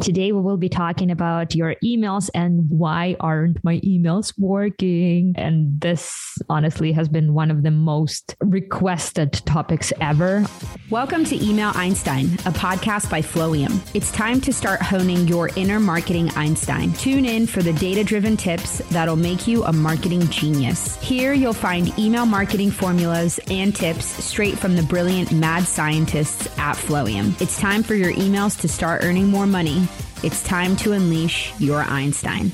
[0.00, 5.34] Today, we will be talking about your emails and why aren't my emails working?
[5.36, 10.46] And this honestly has been one of the most requested topics ever.
[10.88, 13.80] Welcome to Email Einstein, a podcast by Flowium.
[13.92, 16.92] It's time to start honing your inner marketing Einstein.
[16.92, 20.94] Tune in for the data driven tips that'll make you a marketing genius.
[21.02, 26.76] Here, you'll find email marketing formulas and tips straight from the brilliant mad scientists at
[26.76, 27.38] Flowium.
[27.42, 29.87] It's time for your emails to start earning more money
[30.22, 32.52] it's time to unleash your Einstein.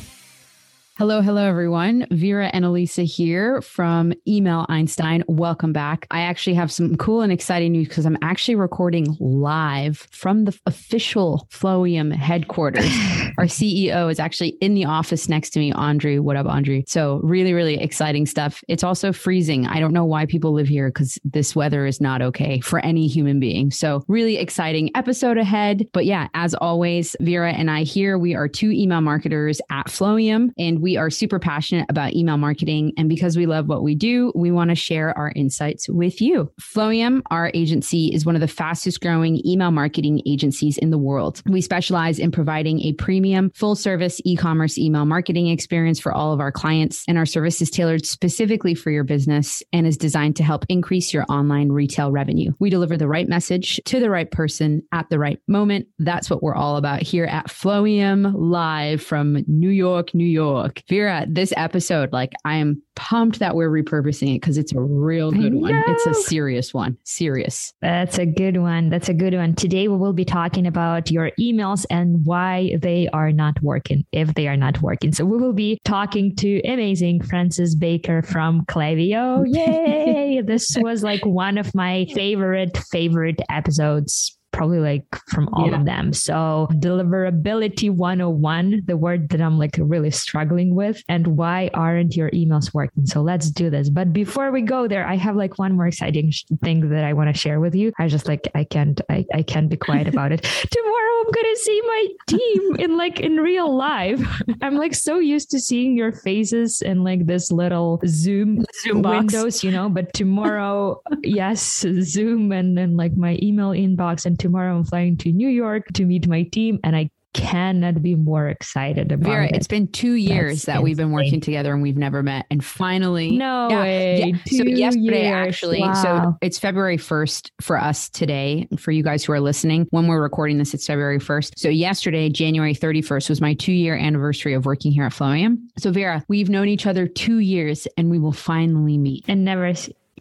[0.96, 2.06] Hello, hello, everyone.
[2.12, 5.24] Vera and Elisa here from Email Einstein.
[5.26, 6.06] Welcome back.
[6.12, 10.56] I actually have some cool and exciting news because I'm actually recording live from the
[10.66, 12.84] official Flowium headquarters.
[13.38, 16.18] Our CEO is actually in the office next to me, Andre.
[16.18, 16.84] What up, Andre?
[16.86, 18.62] So, really, really exciting stuff.
[18.68, 19.66] It's also freezing.
[19.66, 23.08] I don't know why people live here because this weather is not okay for any
[23.08, 23.72] human being.
[23.72, 25.88] So, really exciting episode ahead.
[25.92, 30.50] But yeah, as always, Vera and I here, we are two email marketers at Flowium
[30.56, 32.92] and we are super passionate about email marketing.
[32.98, 36.52] And because we love what we do, we want to share our insights with you.
[36.60, 41.40] Flowium, our agency, is one of the fastest growing email marketing agencies in the world.
[41.46, 46.34] We specialize in providing a premium, full service e commerce email marketing experience for all
[46.34, 47.02] of our clients.
[47.08, 51.14] And our service is tailored specifically for your business and is designed to help increase
[51.14, 52.52] your online retail revenue.
[52.58, 55.86] We deliver the right message to the right person at the right moment.
[55.98, 60.73] That's what we're all about here at Flowium, live from New York, New York.
[60.88, 65.30] Vera, this episode, like I am pumped that we're repurposing it because it's a real
[65.32, 65.74] good one.
[65.88, 66.96] It's a serious one.
[67.04, 67.72] Serious.
[67.80, 68.88] That's a good one.
[68.88, 69.54] That's a good one.
[69.54, 74.34] Today we will be talking about your emails and why they are not working, if
[74.34, 75.12] they are not working.
[75.12, 79.44] So we will be talking to amazing Francis Baker from Klaviyo.
[79.46, 80.42] Yay!
[80.42, 85.78] this was like one of my favorite, favorite episodes probably like from all yeah.
[85.78, 86.12] of them.
[86.12, 92.30] So deliverability 101, the word that I'm like really struggling with and why aren't your
[92.30, 93.06] emails working?
[93.06, 93.90] So let's do this.
[93.90, 96.32] But before we go there, I have like one more exciting
[96.62, 97.92] thing that I want to share with you.
[97.98, 100.42] I just like, I can't, I, I can't be quiet about it.
[100.70, 104.20] Tomorrow I'm to see my team in like in real life.
[104.62, 109.44] I'm like so used to seeing your faces in like this little Zoom, Zoom windows,
[109.44, 109.64] box.
[109.64, 114.84] you know, but tomorrow, yes, Zoom and then like my email inbox and tomorrow I'm
[114.84, 119.28] flying to New York to meet my team and I cannot be more excited about
[119.28, 119.54] Vera, it.
[119.56, 120.84] has been two years That's that insane.
[120.84, 122.46] we've been working together and we've never met.
[122.50, 124.34] And finally, no yeah, way.
[124.46, 124.58] Yeah.
[124.58, 125.48] So yesterday, years.
[125.48, 125.94] actually, wow.
[125.94, 128.68] so it's February 1st for us today.
[128.78, 131.52] For you guys who are listening, when we're recording this, it's February 1st.
[131.58, 135.58] So yesterday, January 31st, was my two year anniversary of working here at Flowium.
[135.76, 139.24] So Vera, we've known each other two years and we will finally meet.
[139.28, 139.74] And never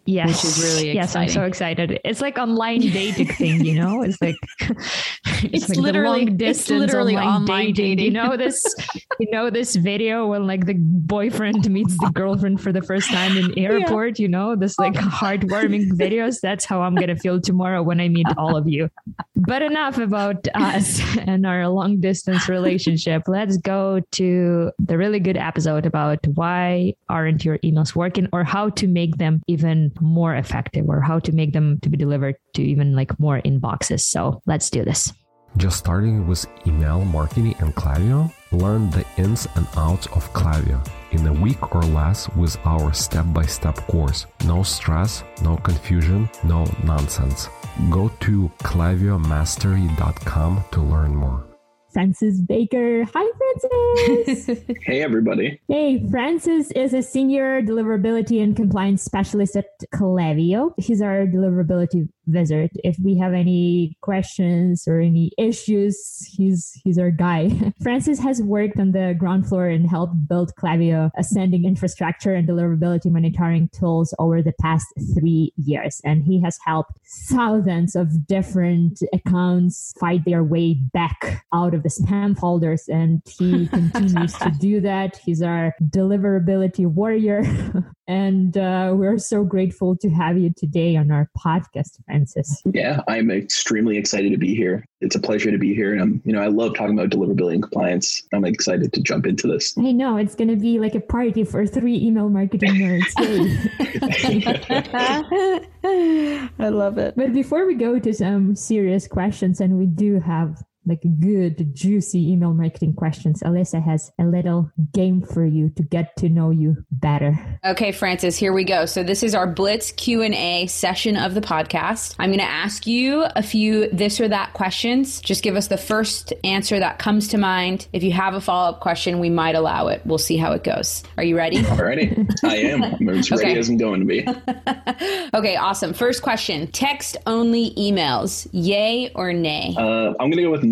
[0.05, 0.27] Yes.
[0.27, 0.95] Which is really exciting.
[0.95, 1.99] Yes, I'm so excited.
[2.03, 4.01] It's like online dating thing, you know?
[4.01, 7.97] It's like it's, it's like literally distance it's literally online, online dating.
[7.97, 8.05] dating.
[8.05, 8.75] You know this
[9.19, 13.37] you know this video when like the boyfriend meets the girlfriend for the first time
[13.37, 14.23] in airport, yeah.
[14.23, 14.99] you know, this like oh.
[14.99, 16.41] heartwarming videos.
[16.41, 18.89] That's how I'm gonna feel tomorrow when I meet all of you.
[19.35, 23.23] But enough about us and our long distance relationship.
[23.27, 28.69] Let's go to the really good episode about why aren't your emails working or how
[28.71, 32.61] to make them even more effective or how to make them to be delivered to
[32.61, 34.01] even like more inboxes.
[34.01, 35.11] So let's do this.
[35.55, 41.27] Just starting with email marketing and Klaviyo, learn the ins and outs of Klaviyo in
[41.27, 44.25] a week or less with our step by step course.
[44.45, 47.49] No stress, no confusion, no nonsense.
[47.91, 51.52] Go to klaviyomastery.com to learn more.
[51.93, 53.05] Francis Baker.
[53.13, 54.59] Hi, Francis.
[54.81, 55.61] hey, everybody.
[55.67, 60.73] Hey, Francis is a senior deliverability and compliance specialist at Klaviyo.
[60.77, 62.71] He's our deliverability visit.
[62.83, 67.49] If we have any questions or any issues, he's he's our guy.
[67.81, 73.11] Francis has worked on the ground floor and helped build Klaviyo ascending infrastructure and deliverability
[73.11, 76.01] monitoring tools over the past three years.
[76.03, 76.91] And he has helped
[77.29, 82.87] thousands of different accounts fight their way back out of the spam folders.
[82.87, 85.17] And he continues to do that.
[85.17, 87.43] He's our deliverability warrior.
[88.07, 92.61] And uh, we're so grateful to have you today on our podcast, Francis.
[92.65, 94.85] Yeah, I'm extremely excited to be here.
[94.99, 95.93] It's a pleasure to be here.
[95.93, 98.23] And I'm, you know, I love talking about deliverability and compliance.
[98.33, 99.77] I'm excited to jump into this.
[99.77, 103.13] I know it's going to be like a party for three email marketing nerds.
[106.59, 107.15] I love it.
[107.15, 112.31] But before we go to some serious questions, and we do have like good, juicy
[112.31, 116.77] email marketing questions, Alyssa has a little game for you to get to know you
[116.91, 117.37] better.
[117.65, 118.85] Okay, Francis, here we go.
[118.85, 122.15] So this is our Blitz Q&A session of the podcast.
[122.19, 125.21] I'm going to ask you a few this or that questions.
[125.21, 127.87] Just give us the first answer that comes to mind.
[127.93, 130.01] If you have a follow-up question, we might allow it.
[130.05, 131.03] We'll see how it goes.
[131.17, 131.57] Are you ready?
[131.57, 132.29] Alrighty.
[132.43, 132.83] I am.
[132.99, 133.59] I'm as ready okay.
[133.59, 134.27] as I'm going to be.
[135.33, 135.93] okay, awesome.
[135.93, 136.67] First question.
[136.71, 139.75] Text only emails, yay or nay?
[139.77, 140.63] Uh, I'm going to go with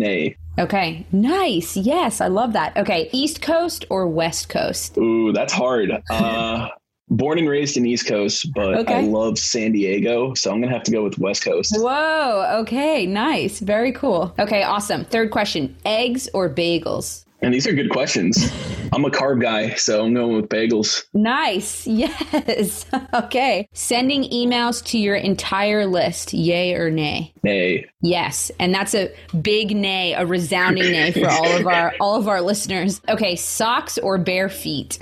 [0.58, 1.06] Okay.
[1.12, 1.76] Nice.
[1.76, 2.76] Yes, I love that.
[2.76, 3.08] Okay.
[3.12, 4.98] East Coast or West Coast?
[4.98, 5.90] Ooh, that's hard.
[6.10, 6.68] Uh,
[7.08, 8.96] born and raised in East Coast, but okay.
[8.96, 11.74] I love San Diego, so I'm gonna have to go with West Coast.
[11.76, 12.60] Whoa.
[12.60, 13.06] Okay.
[13.06, 13.60] Nice.
[13.60, 14.34] Very cool.
[14.38, 14.62] Okay.
[14.62, 15.04] Awesome.
[15.04, 17.24] Third question: eggs or bagels?
[17.42, 18.52] And these are good questions.
[18.92, 21.04] I'm a carb guy, so I'm going with bagels.
[21.12, 21.86] Nice.
[21.92, 22.86] Yes.
[23.12, 23.68] okay.
[23.72, 27.32] Sending emails to your entire list, yay or nay?
[27.42, 27.86] Nay.
[28.00, 28.50] Yes.
[28.58, 32.40] And that's a big nay, a resounding nay for all of our all of our
[32.40, 33.00] listeners.
[33.08, 34.98] Okay, socks or bare feet?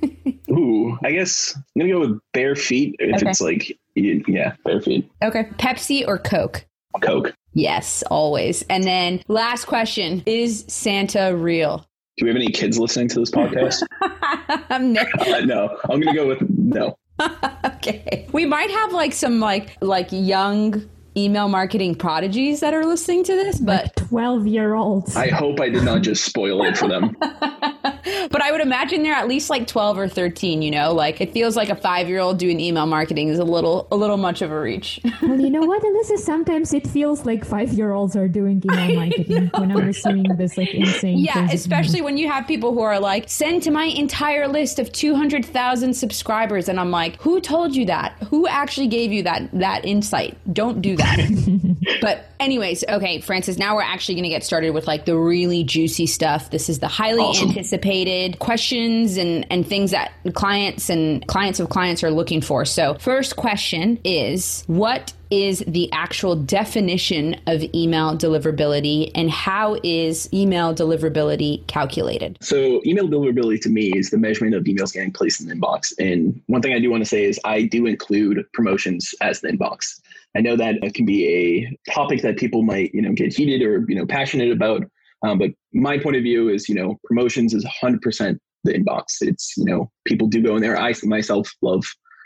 [0.50, 3.30] Ooh, I guess I'm gonna go with bare feet if okay.
[3.30, 5.10] it's like yeah, bare feet.
[5.22, 5.44] Okay.
[5.58, 6.64] Pepsi or Coke?
[7.02, 7.34] Coke.
[7.52, 8.62] Yes, always.
[8.62, 11.86] And then last question Is Santa real?
[12.16, 13.82] Do we have any kids listening to this podcast?
[14.80, 15.04] no.
[15.20, 15.78] Uh, no.
[15.88, 16.96] I'm going to go with no.
[17.64, 18.26] okay.
[18.32, 23.32] We might have like some like like young email marketing prodigies that are listening to
[23.32, 25.16] this, but 12 year olds.
[25.16, 27.16] I hope I did not just spoil it for them.
[27.20, 31.32] but I would imagine they're at least like 12 or 13, you know, like it
[31.32, 34.42] feels like a five year old doing email marketing is a little, a little much
[34.42, 35.00] of a reach.
[35.22, 38.94] well, you know what, Alyssa, sometimes it feels like five year olds are doing email
[38.94, 41.18] marketing when I'm receiving this like insane.
[41.18, 44.92] Yeah, especially when you have people who are like, send to my entire list of
[44.92, 46.68] 200,000 subscribers.
[46.68, 48.12] And I'm like, who told you that?
[48.28, 50.38] Who actually gave you that, that insight?
[50.52, 51.98] Don't do that.
[52.00, 55.64] but anyways, okay, Francis, now we're actually going to get started with like the really
[55.64, 56.50] juicy stuff.
[56.50, 57.48] This is the highly awesome.
[57.48, 62.64] anticipated questions and, and things that clients and clients of clients are looking for.
[62.64, 70.28] So first question is what is the actual definition of email deliverability and how is
[70.32, 72.36] email deliverability calculated?
[72.40, 75.92] So, email deliverability to me is the measurement of emails getting placed in the inbox.
[75.98, 79.48] And one thing I do want to say is I do include promotions as the
[79.48, 80.00] inbox.
[80.36, 83.66] I know that it can be a topic that people might, you know, get heated
[83.66, 84.84] or, you know, passionate about.
[85.24, 89.04] Um, but my point of view is, you know, promotions is 100% the inbox.
[89.20, 90.78] It's, you know, people do go in there.
[90.78, 91.84] I myself love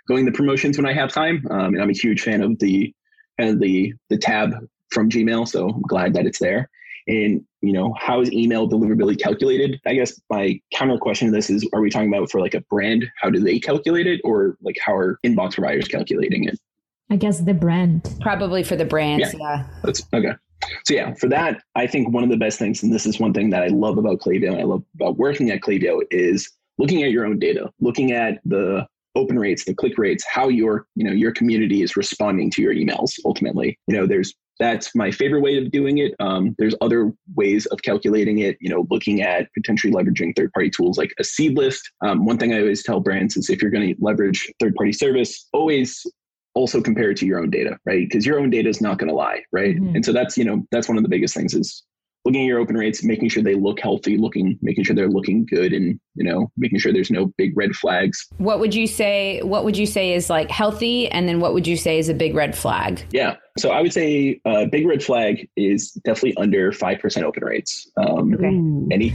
[0.09, 1.47] going the promotions when I have time.
[1.51, 2.93] Um, and I'm a huge fan of the
[3.39, 4.55] kind of the the tab
[4.91, 5.49] from Gmail.
[5.49, 6.69] So I'm glad that it's there.
[7.07, 9.81] And you know, how is email deliverability calculated?
[9.87, 12.61] I guess my counter question to this is: Are we talking about for like a
[12.63, 13.07] brand?
[13.19, 16.59] How do they calculate it, or like how are inbox providers calculating it?
[17.11, 18.17] I guess the brand.
[18.21, 19.35] Probably for the brands.
[19.35, 19.41] Yeah.
[19.41, 19.67] yeah.
[19.83, 20.33] That's okay.
[20.85, 23.33] So yeah, for that, I think one of the best things, and this is one
[23.33, 27.03] thing that I love about Klaviyo and I love about working at Klaviyo is looking
[27.03, 31.05] at your own data, looking at the open rates, the click rates, how your, you
[31.05, 33.79] know, your community is responding to your emails ultimately.
[33.87, 36.15] You know, there's that's my favorite way of doing it.
[36.21, 40.71] Um, there's other ways of calculating it, you know, looking at potentially leveraging third party
[40.71, 41.91] tools like a seed list.
[42.03, 44.93] Um, one thing I always tell brands is if you're going to leverage third party
[44.93, 46.07] service, always
[46.55, 48.09] also compare it to your own data, right?
[48.09, 49.77] Because your own data is not going to lie, right?
[49.77, 49.97] Mm-hmm.
[49.97, 51.83] And so that's, you know, that's one of the biggest things is
[52.25, 55.45] looking at your open rates, making sure they look healthy, looking, making sure they're looking
[55.45, 58.27] good and, you know, making sure there's no big red flags.
[58.39, 61.09] What would you say, what would you say is like healthy?
[61.11, 63.05] And then what would you say is a big red flag?
[63.11, 63.37] Yeah.
[63.59, 67.91] So I would say a uh, big red flag is definitely under 5% open rates.
[67.99, 68.95] Um, okay.
[68.95, 69.15] Any,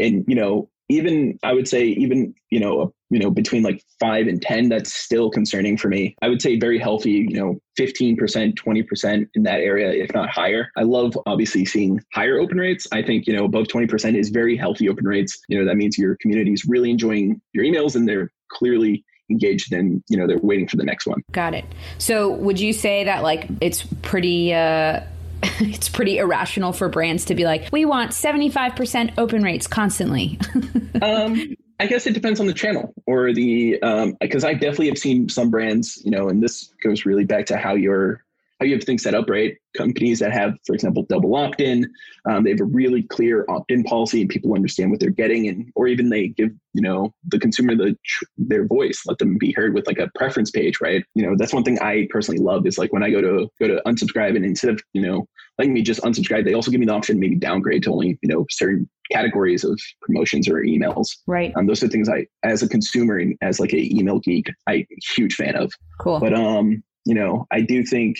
[0.00, 4.26] and, you know, even I would say even you know you know between like five
[4.26, 6.16] and ten that's still concerning for me.
[6.22, 10.12] I would say very healthy you know fifteen percent, twenty percent in that area if
[10.14, 10.70] not higher.
[10.76, 12.86] I love obviously seeing higher open rates.
[12.92, 15.38] I think you know above twenty percent is very healthy open rates.
[15.48, 19.72] You know that means your community is really enjoying your emails and they're clearly engaged
[19.74, 21.66] and you know they're waiting for the next one got it
[21.98, 25.00] so would you say that like it's pretty uh
[25.60, 30.38] it's pretty irrational for brands to be like, we want 75% open rates constantly.
[31.02, 33.78] um, I guess it depends on the channel or the,
[34.20, 37.46] because um, I definitely have seen some brands, you know, and this goes really back
[37.46, 38.24] to how your
[38.58, 39.56] how you have things set up, right?
[39.76, 41.90] Companies that have, for example, double opt-in,
[42.28, 45.70] um, they have a really clear opt-in policy, and people understand what they're getting, and
[45.76, 47.96] or even they give you know the consumer the
[48.36, 51.04] their voice, let them be heard with like a preference page, right?
[51.14, 53.68] You know, that's one thing I personally love is like when I go to go
[53.68, 55.26] to unsubscribe, and instead of you know
[55.58, 58.28] letting me just unsubscribe, they also give me the option maybe downgrade to only you
[58.28, 61.08] know certain categories of promotions or emails.
[61.26, 61.52] Right.
[61.56, 64.86] Um, those are things I, as a consumer and as like a email geek, I
[65.14, 65.72] huge fan of.
[66.00, 66.20] Cool.
[66.20, 68.18] But um, you know, I do think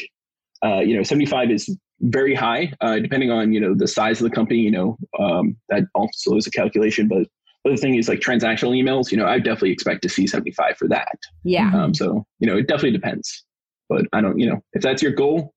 [0.64, 4.28] uh, you know, 75 is very high, uh, depending on, you know, the size of
[4.28, 7.08] the company, you know, um, that also is a calculation.
[7.08, 7.26] But
[7.64, 10.88] the thing is like transactional emails, you know, I definitely expect to see 75 for
[10.88, 11.18] that.
[11.44, 11.70] Yeah.
[11.74, 13.44] Um, so, you know, it definitely depends.
[13.88, 15.54] But I don't, you know, if that's your goal,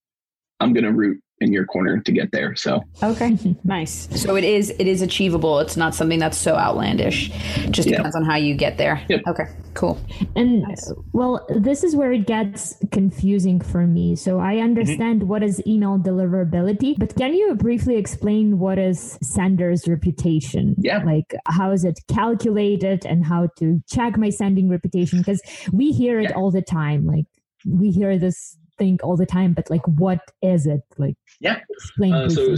[0.59, 2.55] I'm going to root in your corner to get there.
[2.55, 4.07] So okay, nice.
[4.15, 5.59] So it is it is achievable.
[5.59, 7.29] It's not something that's so outlandish.
[7.69, 7.97] Just yeah.
[7.97, 9.03] depends on how you get there.
[9.09, 9.21] Yep.
[9.27, 9.99] Okay, cool.
[10.35, 10.91] And nice.
[11.13, 14.15] well, this is where it gets confusing for me.
[14.15, 15.29] So I understand mm-hmm.
[15.29, 20.75] what is email deliverability, but can you briefly explain what is sender's reputation?
[20.77, 21.03] Yeah.
[21.03, 25.19] Like how is it calculated and how to check my sending reputation?
[25.19, 26.35] Because we hear it yeah.
[26.35, 27.05] all the time.
[27.05, 27.25] Like
[27.65, 30.81] we hear this think all the time, but like, what is it?
[30.97, 31.59] Like, yeah.
[31.69, 32.13] Explain.
[32.13, 32.55] Uh, so,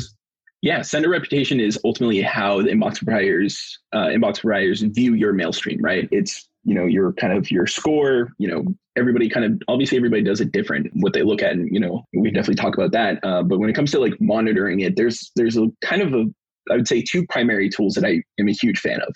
[0.61, 5.51] yeah, sender reputation is ultimately how the inbox providers, uh, inbox providers view your mail
[5.51, 6.07] stream, right?
[6.11, 8.29] It's you know your kind of your score.
[8.37, 8.63] You know,
[8.95, 10.89] everybody kind of obviously everybody does it different.
[10.93, 13.19] What they look at, and you know, we definitely talk about that.
[13.23, 16.23] Uh, but when it comes to like monitoring it, there's there's a kind of a
[16.71, 19.13] I would say two primary tools that I am a huge fan of.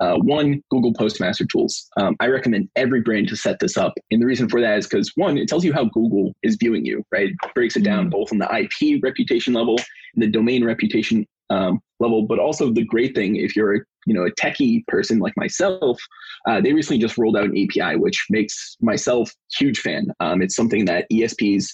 [0.00, 1.88] Uh, one, Google Postmaster tools.
[1.96, 3.94] Um, I recommend every brand to set this up.
[4.10, 6.84] And the reason for that is because one, it tells you how Google is viewing
[6.84, 7.30] you, right?
[7.30, 8.10] It breaks it down mm-hmm.
[8.10, 9.76] both on the IP reputation level
[10.14, 12.26] and the domain reputation um, level.
[12.26, 16.00] But also the great thing, if you're a you know a techie person like myself,
[16.46, 20.08] uh, they recently just rolled out an API, which makes myself huge fan.
[20.20, 21.68] Um, it's something that ESPs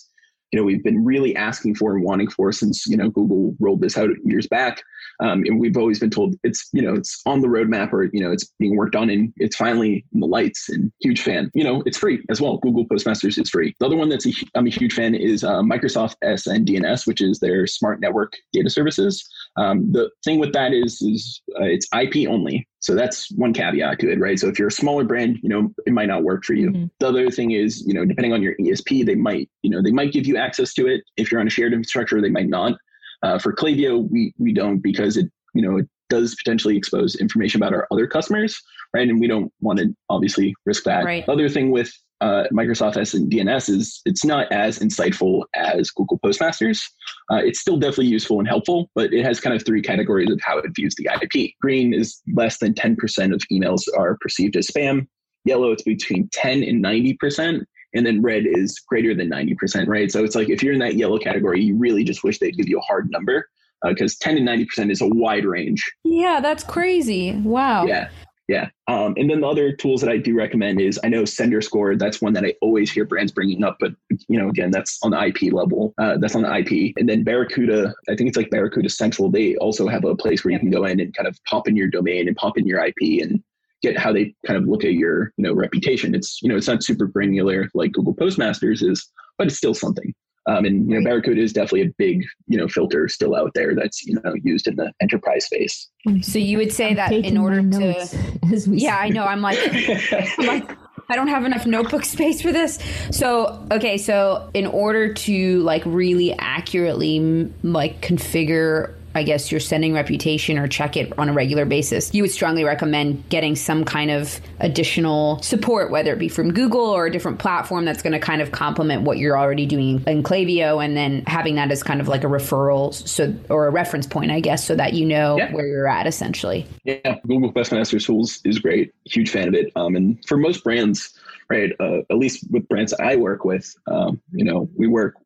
[0.55, 3.81] you know we've been really asking for and wanting for since you know Google rolled
[3.81, 4.85] this out years back.
[5.19, 8.21] Um, and we've always been told it's you know it's on the roadmap or you
[8.21, 10.69] know it's being worked on and it's finally in the lights.
[10.69, 11.51] And huge fan.
[11.55, 12.59] You know it's free as well.
[12.59, 13.75] Google Postmasters is free.
[13.81, 17.67] The other one that's I'm a huge fan is uh, Microsoft SNDS, which is their
[17.67, 19.29] smart network data services.
[19.57, 22.69] Um, the thing with that is is uh, it's IP only.
[22.85, 24.39] So that's one caveat to it, right?
[24.39, 26.71] So if you're a smaller brand, you know, it might not work for you.
[26.71, 26.85] Mm-hmm.
[27.01, 29.91] The other thing is, you know, depending on your ESP, they might, you know, they
[29.91, 31.03] might give you access to it.
[31.17, 32.77] If you're on a shared infrastructure, they might not.
[33.23, 35.25] Uh, for Klaviyo, we we don't because it,
[35.55, 38.61] you know, it does potentially expose information about our other customers,
[38.93, 39.09] right?
[39.09, 41.07] And we don't want to obviously risk that.
[41.07, 41.27] Right.
[41.27, 41.91] Other thing with
[42.25, 46.83] uh, Microsoft SNDS is it's not as insightful as Google Postmasters.
[47.31, 50.41] Uh, it's still definitely useful and helpful, but it has kind of three categories of
[50.43, 51.53] how it views the IP.
[51.61, 55.07] Green is less than 10% of emails are perceived as spam.
[55.45, 57.63] Yellow, it's between 10 and 90%.
[57.93, 60.11] And then red is greater than 90%, right?
[60.11, 62.69] So it's like if you're in that yellow category, you really just wish they'd give
[62.69, 63.47] you a hard number
[63.87, 65.85] because uh, 10 and 90% is a wide range.
[66.05, 67.33] Yeah, that's crazy.
[67.33, 67.85] Wow.
[67.85, 68.09] Yeah.
[68.47, 68.69] Yeah.
[68.89, 71.99] Um, and then the other tools that I do recommend is I know SenderScore.
[71.99, 73.93] That's one that I always hear brands bringing up, but
[74.29, 75.95] you know, again, that's on the IP level.
[75.99, 76.93] Uh, that's on the IP.
[76.99, 79.31] And then Barracuda, I think it's like Barracuda Central.
[79.31, 81.77] They also have a place where you can go in and kind of pop in
[81.77, 83.43] your domain and pop in your IP and
[83.83, 86.15] get how they kind of look at your you know reputation.
[86.15, 90.15] It's you know it's not super granular like Google Postmasters is, but it's still something.
[90.47, 93.75] Um, and you know, Barracuda is definitely a big you know filter still out there
[93.75, 95.89] that's you know used in the enterprise space.
[96.23, 98.09] So you would say I'm that in order to,
[98.71, 99.25] yeah, I know.
[99.25, 99.59] I'm like,
[100.39, 100.71] I'm like,
[101.09, 102.79] I don't have enough notebook space for this.
[103.11, 109.95] So okay, so in order to like really accurately like configure I guess, your sending
[109.95, 114.11] reputation or check it on a regular basis, you would strongly recommend getting some kind
[114.11, 118.19] of additional support, whether it be from Google or a different platform that's going to
[118.19, 122.01] kind of complement what you're already doing in Klaviyo, and then having that as kind
[122.01, 125.39] of like a referral, so or a reference point, I guess, so that you know
[125.39, 125.53] yeah.
[125.53, 126.67] where you're at essentially.
[126.85, 128.93] Yeah, Google Postmaster Tools is great.
[129.05, 129.73] Huge fan of it.
[129.77, 131.15] Um, and for most brands,
[131.49, 135.17] right, uh, at least with brands I work with, um, you know, we work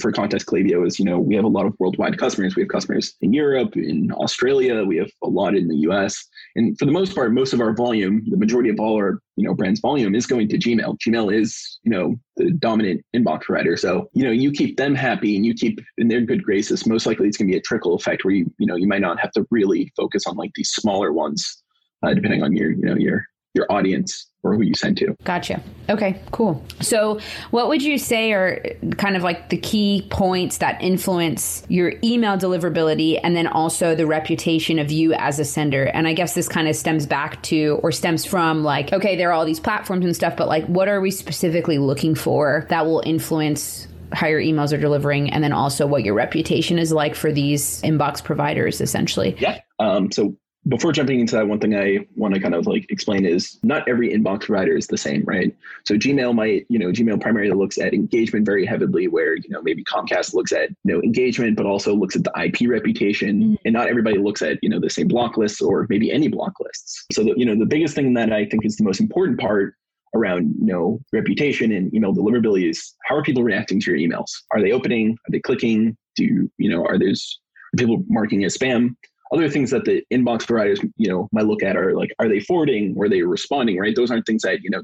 [0.00, 2.54] for context, Klaviyo is, you know, we have a lot of worldwide customers.
[2.54, 4.84] We have customers in Europe, in Australia.
[4.84, 6.26] We have a lot in the US.
[6.54, 9.44] And for the most part, most of our volume, the majority of all our, you
[9.46, 10.98] know, brands volume is going to Gmail.
[10.98, 13.76] Gmail is, you know, the dominant inbox provider.
[13.76, 17.06] So, you know, you keep them happy and you keep in their good graces, most
[17.06, 19.18] likely it's going to be a trickle effect where you, you know, you might not
[19.20, 21.62] have to really focus on like these smaller ones,
[22.02, 25.14] uh, depending on your, you know, your, your audience or who you send to.
[25.24, 25.62] Gotcha.
[25.88, 26.64] Okay, cool.
[26.80, 28.62] So, what would you say are
[28.96, 34.06] kind of like the key points that influence your email deliverability and then also the
[34.06, 35.84] reputation of you as a sender?
[35.84, 39.30] And I guess this kind of stems back to or stems from like, okay, there
[39.30, 42.86] are all these platforms and stuff, but like, what are we specifically looking for that
[42.86, 47.14] will influence how your emails are delivering, and then also what your reputation is like
[47.14, 49.36] for these inbox providers, essentially.
[49.38, 49.60] Yeah.
[49.78, 50.36] Um, so
[50.68, 53.88] before jumping into that, one thing I want to kind of like explain is not
[53.88, 55.56] every inbox provider is the same, right?
[55.84, 59.62] So Gmail might, you know, Gmail primarily looks at engagement very heavily, where you know
[59.62, 63.54] maybe Comcast looks at you know engagement, but also looks at the IP reputation, mm-hmm.
[63.64, 66.52] and not everybody looks at you know the same block lists or maybe any block
[66.60, 67.06] lists.
[67.10, 69.74] So the, you know the biggest thing that I think is the most important part
[70.14, 74.30] around you know reputation and email deliverability is how are people reacting to your emails?
[74.52, 75.12] Are they opening?
[75.12, 75.96] Are they clicking?
[76.16, 77.40] Do you, you know are there's
[77.78, 78.94] people marking as spam?
[79.32, 82.40] Other things that the inbox providers you know might look at are like are they
[82.40, 82.94] forwarding?
[82.96, 83.94] Or are they responding right?
[83.94, 84.82] Those aren't things that you know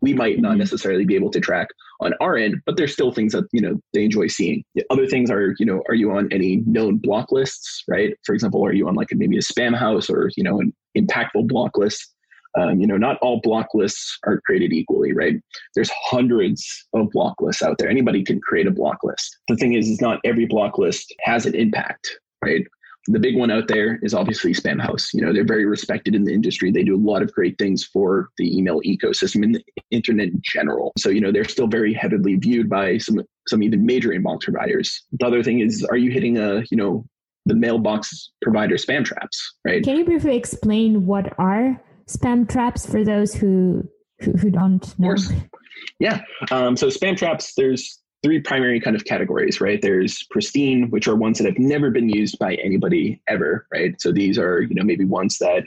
[0.00, 0.58] we might not mm-hmm.
[0.60, 1.68] necessarily be able to track
[2.00, 4.62] on our end but there's still things that you know they enjoy seeing.
[4.74, 8.14] The other things are you know are you on any known block lists right?
[8.24, 11.76] For example are you on like maybe a Spamhaus or you know an impactful block
[11.76, 12.14] list?
[12.58, 15.36] Um, you know not all block lists are created equally right?
[15.74, 17.88] There's hundreds of block lists out there.
[17.88, 19.38] Anybody can create a block list.
[19.48, 22.10] The thing is is not every block list has an impact
[22.44, 22.66] right
[23.12, 25.12] the big one out there is obviously Spamhaus.
[25.12, 26.70] You know, they're very respected in the industry.
[26.70, 30.40] They do a lot of great things for the email ecosystem and the internet in
[30.42, 30.92] general.
[30.98, 35.04] So, you know, they're still very heavily viewed by some some even major inbox providers.
[35.12, 37.04] The other thing is, are you hitting a, you know,
[37.46, 39.82] the mailbox provider spam traps, right?
[39.82, 43.88] Can you briefly explain what are spam traps for those who
[44.20, 45.16] who, who don't know?
[45.98, 46.20] Yeah.
[46.50, 49.80] Um, so spam traps, there's three primary kind of categories, right?
[49.80, 54.00] There's pristine, which are ones that have never been used by anybody ever, right?
[54.00, 55.64] So these are, you know, maybe ones that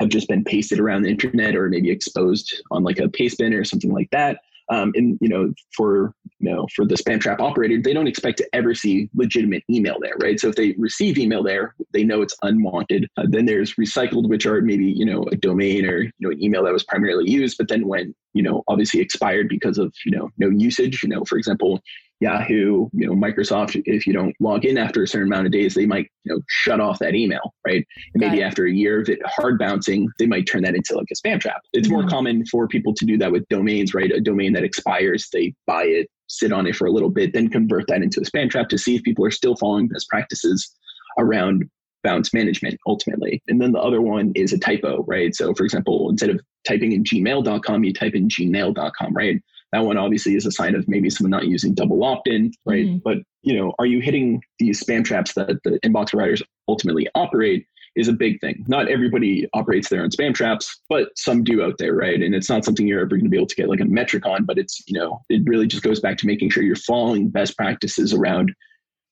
[0.00, 3.54] have just been pasted around the internet or maybe exposed on like a paste bin
[3.54, 4.40] or something like that.
[4.70, 8.38] Um, and you know, for you know, for the spam trap operator, they don't expect
[8.38, 10.38] to ever see legitimate email there, right?
[10.38, 13.08] So if they receive email there, they know it's unwanted.
[13.16, 16.42] Uh, then there's recycled, which are maybe you know a domain or you know an
[16.42, 20.12] email that was primarily used, but then when you know obviously expired because of you
[20.12, 21.02] know no usage.
[21.02, 21.80] You know, for example,
[22.20, 25.74] Yahoo, you know, Microsoft, if you don't log in after a certain amount of days,
[25.74, 27.86] they might, you know, shut off that email, right?
[28.14, 28.44] And maybe it.
[28.44, 31.40] after a year of it hard bouncing, they might turn that into like a spam
[31.40, 31.62] trap.
[31.72, 32.00] It's mm-hmm.
[32.00, 34.10] more common for people to do that with domains, right?
[34.10, 37.48] A domain that expires, they buy it, sit on it for a little bit, then
[37.48, 40.70] convert that into a spam trap to see if people are still following best practices
[41.18, 41.64] around
[42.02, 43.42] bounce management ultimately.
[43.48, 45.34] And then the other one is a typo, right?
[45.34, 49.42] So for example, instead of typing in gmail.com, you type in gmail.com, right?
[49.74, 52.86] That one obviously is a sign of maybe someone not using double opt-in, right?
[52.86, 52.98] Mm-hmm.
[53.04, 57.66] But you know, are you hitting these spam traps that the inbox providers ultimately operate?
[57.96, 58.64] Is a big thing.
[58.66, 62.20] Not everybody operates their own spam traps, but some do out there, right?
[62.20, 64.26] And it's not something you're ever going to be able to get like a metric
[64.26, 67.28] on, but it's, you know, it really just goes back to making sure you're following
[67.28, 68.52] best practices around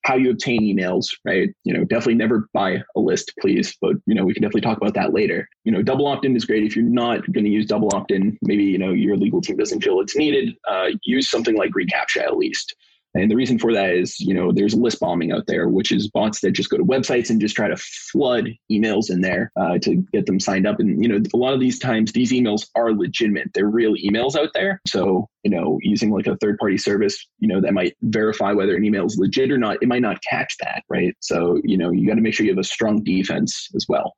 [0.03, 1.49] how you obtain emails, right?
[1.63, 3.75] You know, definitely never buy a list, please.
[3.81, 5.47] But you know, we can definitely talk about that later.
[5.63, 8.37] You know, double opt-in is great if you're not going to use double opt-in.
[8.41, 10.55] Maybe you know your legal team doesn't feel it's needed.
[10.67, 12.75] Uh, use something like reCAPTCHA at least.
[13.15, 16.09] And the reason for that is, you know, there's list bombing out there, which is
[16.09, 19.77] bots that just go to websites and just try to flood emails in there uh,
[19.79, 20.79] to get them signed up.
[20.79, 23.51] And, you know, a lot of these times, these emails are legitimate.
[23.53, 24.81] They're real emails out there.
[24.87, 28.75] So, you know, using like a third party service, you know, that might verify whether
[28.75, 31.15] an email is legit or not, it might not catch that, right?
[31.19, 34.15] So, you know, you got to make sure you have a strong defense as well.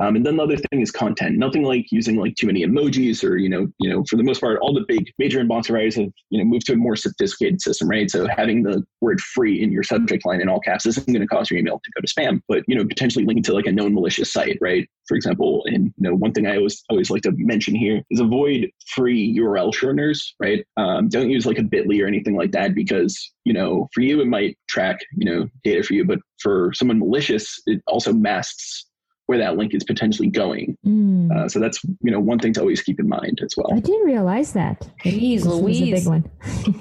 [0.00, 1.38] Um, and then the other thing is content.
[1.38, 4.40] Nothing like using like too many emojis or you know you know for the most
[4.40, 7.60] part all the big major inbox writers have you know moved to a more sophisticated
[7.60, 8.10] system, right?
[8.10, 11.26] So having the word free in your subject line in all caps isn't going to
[11.26, 13.72] cause your email to go to spam, but you know potentially linking to like a
[13.72, 14.88] known malicious site, right?
[15.06, 18.20] For example, and you know one thing I always always like to mention here is
[18.20, 20.64] avoid free URL shorteners, right?
[20.76, 24.20] Um, don't use like a Bitly or anything like that because you know for you
[24.20, 28.86] it might track you know data for you, but for someone malicious it also masks
[29.26, 30.76] where that link is potentially going.
[30.86, 31.34] Mm.
[31.34, 33.72] Uh, so that's you know one thing to always keep in mind as well.
[33.72, 34.86] I didn't realize that.
[35.04, 36.30] Jeez, Louise, big one.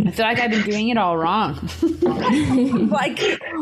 [0.06, 1.70] I feel like I've been doing it all wrong.
[2.92, 3.20] like,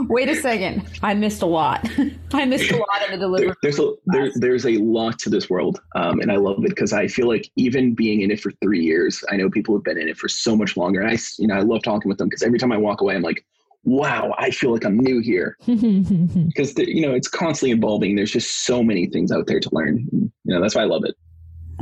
[0.09, 1.87] wait a second, I missed a lot.
[2.33, 3.47] I missed a lot of the delivery.
[3.47, 6.69] There, there's a there, there's a lot to this world, um, and I love it
[6.69, 9.83] because I feel like even being in it for three years, I know people have
[9.83, 11.01] been in it for so much longer.
[11.01, 13.15] And I you know I love talking with them because every time I walk away,
[13.15, 13.45] I'm like
[13.83, 18.15] wow, I feel like I'm new here because you know it's constantly evolving.
[18.15, 20.07] There's just so many things out there to learn.
[20.11, 21.15] You know, that's why I love it.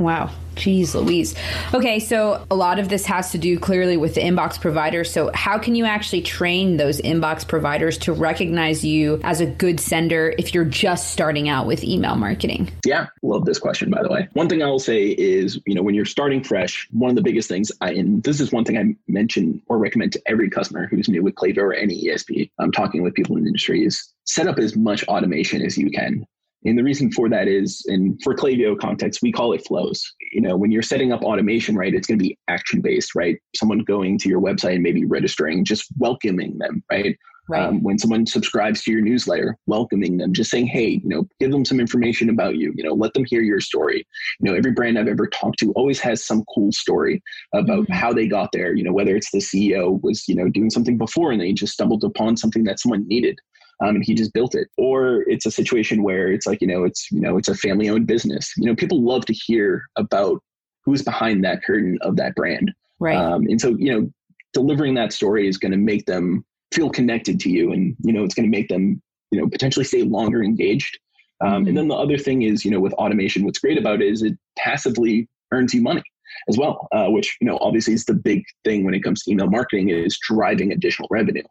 [0.00, 0.30] Wow.
[0.56, 1.34] Jeez Louise.
[1.72, 5.10] Okay, so a lot of this has to do clearly with the inbox providers.
[5.10, 9.78] So, how can you actually train those inbox providers to recognize you as a good
[9.78, 12.70] sender if you're just starting out with email marketing?
[12.84, 14.28] Yeah, love this question, by the way.
[14.32, 17.22] One thing I will say is, you know, when you're starting fresh, one of the
[17.22, 20.86] biggest things, I, and this is one thing I mention or recommend to every customer
[20.88, 24.12] who's new with Klaviyo or any ESP, I'm talking with people in the industry, is
[24.24, 26.26] set up as much automation as you can
[26.64, 30.04] And the reason for that is, and for Klaviyo context, we call it flows.
[30.32, 33.36] You know, when you're setting up automation, right, it's going to be action based, right?
[33.56, 37.16] Someone going to your website and maybe registering, just welcoming them, right?
[37.48, 37.64] Right.
[37.64, 41.50] Um, when someone subscribes to your newsletter, welcoming them, just saying, hey, you know, give
[41.50, 44.06] them some information about you, you know, let them hear your story.
[44.38, 47.20] You know, every brand I've ever talked to always has some cool story
[47.52, 47.92] about mm-hmm.
[47.92, 48.76] how they got there.
[48.76, 51.72] You know, whether it's the CEO was, you know, doing something before and they just
[51.72, 53.36] stumbled upon something that someone needed.
[53.82, 54.68] Um, and he just built it.
[54.76, 57.88] Or it's a situation where it's like, you know, it's, you know, it's a family
[57.88, 58.52] owned business.
[58.56, 60.42] You know, people love to hear about
[60.84, 62.72] who's behind that curtain of that brand.
[62.98, 63.16] Right.
[63.16, 64.10] Um, and so, you know,
[64.52, 68.24] delivering that story is going to make them feel connected to you and you know
[68.24, 70.98] it's going to make them you know potentially stay longer engaged
[71.40, 71.68] um, mm-hmm.
[71.68, 74.22] and then the other thing is you know with automation what's great about it is
[74.22, 76.02] it passively earns you money
[76.48, 79.30] as well uh, which you know obviously is the big thing when it comes to
[79.30, 81.42] email marketing is driving additional revenue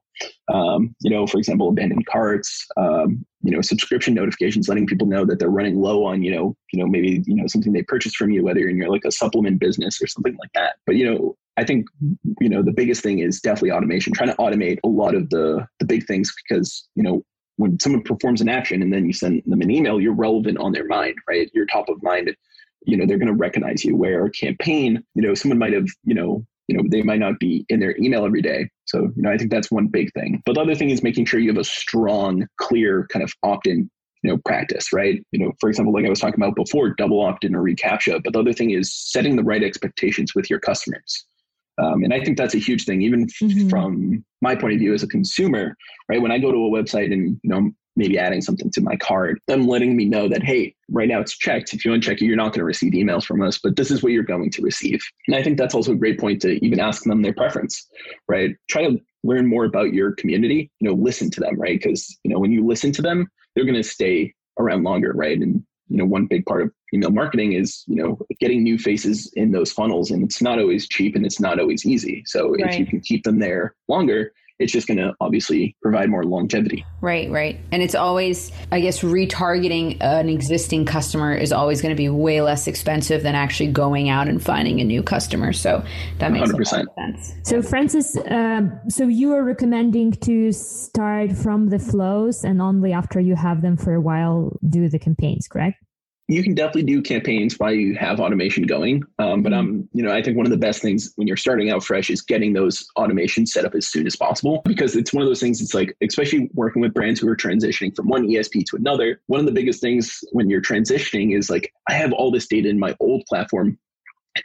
[0.54, 5.26] um, you know for example abandoned carts um, you know subscription notifications letting people know
[5.26, 8.16] that they're running low on you know you know maybe you know something they purchased
[8.16, 11.36] from you whether you're like a supplement business or something like that but you know
[11.58, 11.88] I think
[12.40, 14.14] you know the biggest thing is definitely automation.
[14.14, 17.22] Trying to automate a lot of the the big things because you know
[17.60, 20.72] when someone performs an action and then you send them an email, you're relevant on
[20.72, 21.52] their mind, right?
[21.54, 22.34] You're top of mind.
[22.84, 23.96] You know they're going to recognize you.
[23.96, 27.40] Where a campaign, you know, someone might have you know you know they might not
[27.40, 28.70] be in their email every day.
[28.86, 30.42] So you know I think that's one big thing.
[30.46, 33.90] But the other thing is making sure you have a strong, clear kind of opt-in
[34.22, 37.22] you know practice right you know for example like i was talking about before double
[37.22, 41.26] opt-in or recaptcha but the other thing is setting the right expectations with your customers
[41.80, 43.70] um, and I think that's a huge thing, even mm-hmm.
[43.70, 45.78] from my point of view as a consumer,
[46.10, 46.22] right?
[46.22, 48.26] When I go to a website and, you know, maybe mm-hmm.
[48.26, 51.74] adding something to my card, them letting me know that, hey, right now it's checked.
[51.74, 54.02] If you uncheck it, you're not going to receive emails from us, but this is
[54.02, 55.02] what you're going to receive.
[55.28, 57.88] And I think that's also a great point to even ask them their preference,
[58.28, 58.56] right?
[58.70, 61.80] Try to learn more about your community, you know, listen to them, right?
[61.80, 65.38] Because, you know, when you listen to them, they're going to stay around longer, right?
[65.38, 69.32] And you know one big part of email marketing is you know getting new faces
[69.36, 72.74] in those funnels and it's not always cheap and it's not always easy so right.
[72.74, 76.86] if you can keep them there longer it's just going to obviously provide more longevity.
[77.02, 77.60] Right, right.
[77.72, 82.42] And it's always, I guess, retargeting an existing customer is always going to be way
[82.42, 85.54] less expensive than actually going out and finding a new customer.
[85.54, 85.84] So
[86.18, 86.86] that makes 100%.
[86.96, 87.34] sense.
[87.44, 93.20] So, Francis, um, so you are recommending to start from the flows and only after
[93.20, 95.78] you have them for a while do the campaigns, correct?
[96.30, 99.02] You can definitely do campaigns while you have automation going.
[99.18, 101.72] Um, but um, you know, I think one of the best things when you're starting
[101.72, 105.24] out fresh is getting those automations set up as soon as possible because it's one
[105.24, 105.60] of those things.
[105.60, 109.20] It's like, especially working with brands who are transitioning from one ESP to another.
[109.26, 112.70] One of the biggest things when you're transitioning is like, I have all this data
[112.70, 113.80] in my old platform.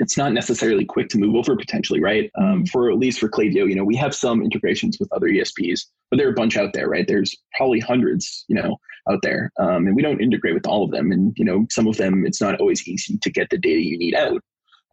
[0.00, 2.30] It's not necessarily quick to move over potentially, right?
[2.38, 2.64] Um, mm-hmm.
[2.72, 6.16] for at least for Klaviyo, you know, we have some integrations with other ESPs, but
[6.16, 7.06] there are a bunch out there, right?
[7.06, 8.78] There's probably hundreds, you know,
[9.10, 9.50] out there.
[9.58, 11.12] Um, and we don't integrate with all of them.
[11.12, 13.98] And, you know, some of them, it's not always easy to get the data you
[13.98, 14.40] need out.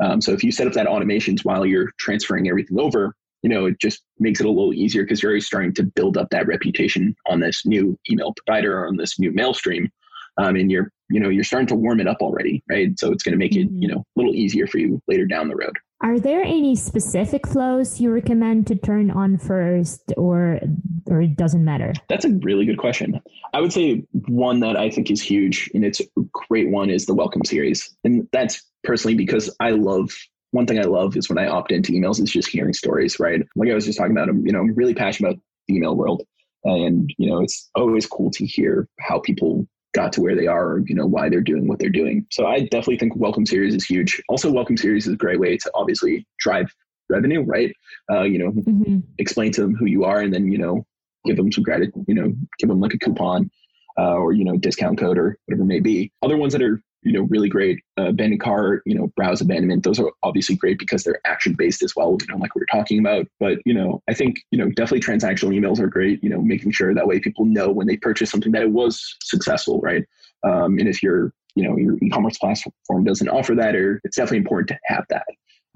[0.03, 3.65] Um, so if you set up that automations while you're transferring everything over, you know,
[3.65, 6.47] it just makes it a little easier because you're already starting to build up that
[6.47, 9.89] reputation on this new email provider or on this new mail stream.
[10.37, 12.97] Um, and you're, you know, you're starting to warm it up already, right?
[12.99, 13.87] So it's going to make it, you mm-hmm.
[13.87, 15.77] know, a little easier for you later down the road.
[16.03, 20.59] Are there any specific flows you recommend to turn on first or
[21.05, 21.93] or it doesn't matter?
[22.09, 23.21] That's a really good question.
[23.53, 26.05] I would say one that I think is huge and it's a
[26.49, 27.95] great one is the welcome series.
[28.03, 30.11] And that's personally because I love
[30.51, 33.41] one thing I love is when I opt into emails is just hearing stories, right?
[33.55, 35.95] Like I was just talking about, I'm, you know, I'm really passionate about the email
[35.95, 36.23] world.
[36.63, 40.73] And, you know, it's always cool to hear how people got to where they are,
[40.73, 42.25] or, you know, why they're doing what they're doing.
[42.31, 44.21] So I definitely think Welcome Series is huge.
[44.29, 46.73] Also, Welcome Series is a great way to obviously drive
[47.09, 47.75] revenue, right?
[48.09, 48.99] Uh, you know, mm-hmm.
[49.17, 50.85] explain to them who you are, and then you know,
[51.25, 51.91] give them some credit.
[52.07, 53.51] You know, give them like a coupon
[53.97, 56.11] uh, or you know, discount code or whatever it may be.
[56.21, 59.83] Other ones that are you know really great uh, abandoned cart you know browse abandonment.
[59.83, 62.67] Those are obviously great because they're action based as well you know like we were
[62.71, 63.27] talking about.
[63.39, 66.71] But you know i think you know definitely transactional emails are great you know making
[66.71, 70.05] sure that way people know when they purchase something that it was successful right?
[70.43, 74.39] Um, and if your you know your e-commerce platform doesn't offer that or it's definitely
[74.39, 75.25] important to have that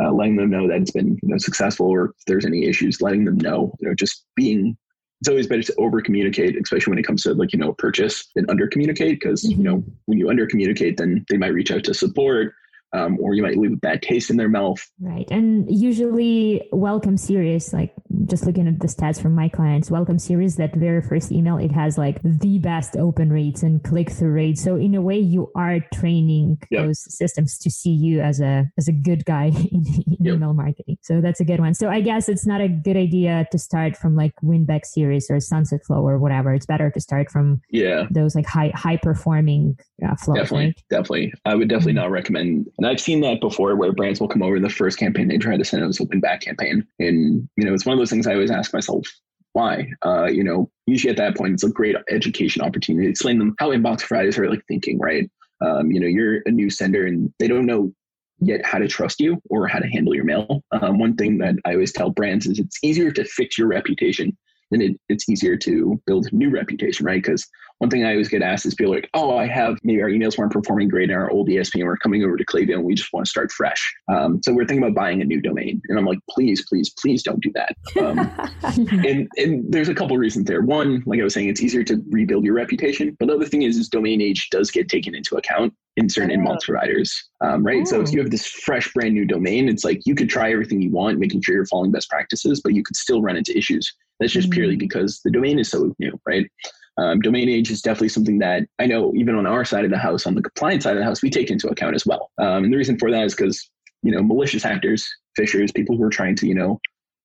[0.02, 3.02] uh, letting them know that it's been you know successful or if there's any issues
[3.02, 4.78] letting them know you know just being
[5.26, 8.28] it's always better to over communicate, especially when it comes to like, you know, purchase
[8.36, 9.20] than under communicate.
[9.22, 9.60] Cause, mm-hmm.
[9.60, 12.54] you know, when you under communicate, then they might reach out to support
[12.94, 14.80] um, or you might leave a bad taste in their mouth.
[15.00, 15.30] Right.
[15.32, 17.94] And usually, welcome series, like
[18.26, 21.72] just looking at the stats from my clients, welcome series, that very first email, it
[21.72, 24.64] has like the best open rates and click through rates.
[24.64, 26.86] So in a way, you are training yep.
[26.86, 30.36] those systems to see you as a as a good guy in, in yep.
[30.36, 30.98] email marketing.
[31.02, 31.74] So that's a good one.
[31.74, 35.40] So I guess it's not a good idea to start from like Winback series or
[35.40, 36.54] Sunset Flow or whatever.
[36.54, 40.38] It's better to start from yeah those like high high performing uh, flows.
[40.38, 40.84] Definitely, right?
[40.90, 41.34] definitely.
[41.46, 42.02] I would definitely mm-hmm.
[42.02, 42.68] not recommend.
[42.78, 45.58] And I've seen that before, where brands will come over the first campaign they try
[45.58, 48.28] to send out us open back campaign, and you know it's one of those things
[48.28, 49.08] I always ask myself.
[49.54, 49.90] Why?
[50.06, 53.06] Uh, you know, usually at that point, it's a great education opportunity.
[53.06, 55.30] To explain them how inbox providers are like thinking, right?
[55.62, 57.94] Um, you know, you're a new sender and they don't know
[58.42, 60.62] yet how to trust you or how to handle your mail.
[60.74, 64.38] Um, one thing that I always tell brands is it's easier to fix your reputation
[64.72, 67.22] than it, it's easier to build new reputation, right?
[67.22, 67.48] Because
[67.80, 70.38] one thing I always get asked is people like, oh, I have maybe our emails
[70.38, 72.96] weren't performing great in our old ESP and we're coming over to Klaviyo and we
[72.96, 73.94] just want to start fresh.
[74.08, 75.82] Um, so we're thinking about buying a new domain.
[75.90, 77.76] And I'm like, please, please, please don't do that.
[78.02, 78.32] Um,
[79.06, 80.62] and, and there's a couple reasons there.
[80.62, 83.16] One, like I was saying, it's easier to rebuild your reputation.
[83.20, 86.32] But the other thing is, is domain age does get taken into account in certain
[86.32, 86.36] oh.
[86.36, 87.82] inbox providers, um, right?
[87.82, 87.86] Oh.
[87.86, 88.24] So if you oh.
[88.24, 91.42] have this fresh, brand new domain, it's like you could try everything you want, making
[91.42, 93.94] sure you're following best practices, but you could still run into issues.
[94.20, 94.56] That's just mm-hmm.
[94.56, 96.50] purely because the domain is so new, right?
[96.98, 99.98] Um, domain age is definitely something that I know even on our side of the
[99.98, 102.32] house, on the compliance side of the house, we take into account as well.
[102.38, 103.70] Um, and the reason for that is because,
[104.02, 105.06] you know, malicious actors,
[105.38, 106.80] phishers, people who are trying to, you know,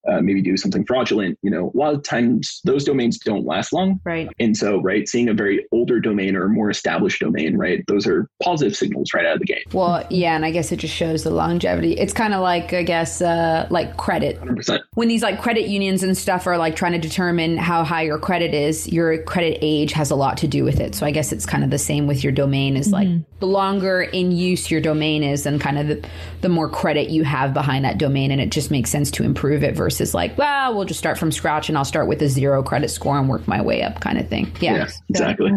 [0.08, 3.72] uh, maybe do something fraudulent, you know, a lot of times those domains don't last
[3.72, 4.00] long.
[4.04, 4.28] Right.
[4.38, 8.06] And so, right, seeing a very older domain or a more established domain, right, those
[8.06, 9.64] are positive signals right out of the gate.
[9.72, 10.34] Well, yeah.
[10.34, 11.92] And I guess it just shows the longevity.
[11.92, 14.40] It's kind of like, I guess, uh, like credit.
[14.40, 14.80] 100%.
[14.94, 18.18] When these like credit unions and stuff are like trying to determine how high your
[18.18, 20.94] credit is, your credit age has a lot to do with it.
[20.94, 23.12] So I guess it's kind of the same with your domain is mm-hmm.
[23.16, 26.08] like the longer in use your domain is, and kind of the,
[26.40, 28.30] the more credit you have behind that domain.
[28.30, 31.18] And it just makes sense to improve it versus versus like, well, we'll just start
[31.18, 34.00] from scratch and I'll start with a zero credit score and work my way up
[34.00, 34.52] kind of thing.
[34.60, 35.50] Yeah, yeah exactly.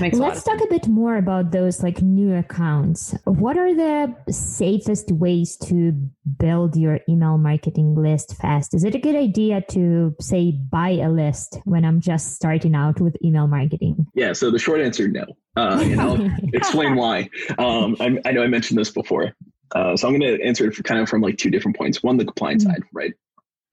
[0.00, 3.14] Let's talk a bit more about those like new accounts.
[3.24, 5.92] What are the safest ways to
[6.38, 8.74] build your email marketing list fast?
[8.74, 13.00] Is it a good idea to say buy a list when I'm just starting out
[13.00, 14.06] with email marketing?
[14.14, 14.32] Yeah.
[14.32, 15.26] So the short answer, no.
[15.56, 17.30] Uh, and I'll explain why.
[17.58, 19.32] Um, I, I, know I mentioned this before.
[19.74, 22.02] Uh, so I'm going to answer it kind of from like two different points.
[22.02, 22.74] One, the compliance mm-hmm.
[22.74, 23.12] side, right?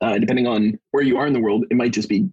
[0.02, 2.30] Uh, depending on where you are in the world, it might just be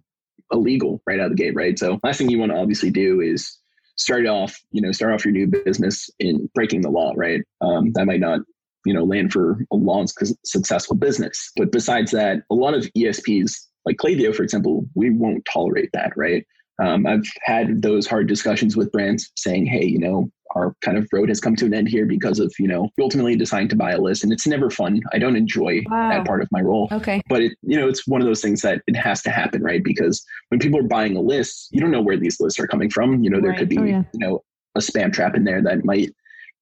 [0.51, 1.77] illegal right out of the gate, right?
[1.77, 3.57] So last thing you want to obviously do is
[3.95, 7.41] start off, you know, start off your new business in breaking the law, right?
[7.61, 8.39] Um, that might not,
[8.85, 10.07] you know, land for a long
[10.45, 11.51] successful business.
[11.55, 13.53] But besides that, a lot of ESPs
[13.85, 16.45] like Klaviyo, for example, we won't tolerate that, right?
[16.81, 21.07] Um, I've had those hard discussions with brands saying, hey, you know, our kind of
[21.11, 23.91] road has come to an end here because of you know ultimately deciding to buy
[23.91, 26.09] a list and it's never fun i don't enjoy wow.
[26.09, 28.61] that part of my role okay but it you know it's one of those things
[28.61, 31.91] that it has to happen right because when people are buying a list you don't
[31.91, 33.59] know where these lists are coming from you know there right.
[33.59, 34.03] could be oh, yeah.
[34.13, 34.43] you know
[34.75, 36.09] a spam trap in there that might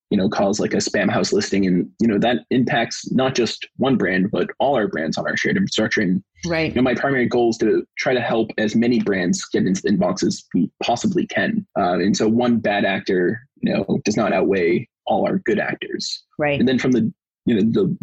[0.10, 1.65] you know cause like a Spamhaus listing.
[1.65, 5.38] And you know that impacts not just one brand but all our brands on our
[5.38, 6.02] shared infrastructure.
[6.02, 6.70] And right.
[6.70, 9.82] you know my primary goal is to try to help as many brands get into
[9.82, 11.65] the inbox as we possibly can.
[11.78, 16.24] Uh, and so one bad actor you know does not outweigh all our good actors.
[16.38, 16.60] Right.
[16.60, 17.12] And then from the
[17.46, 17.98] you know the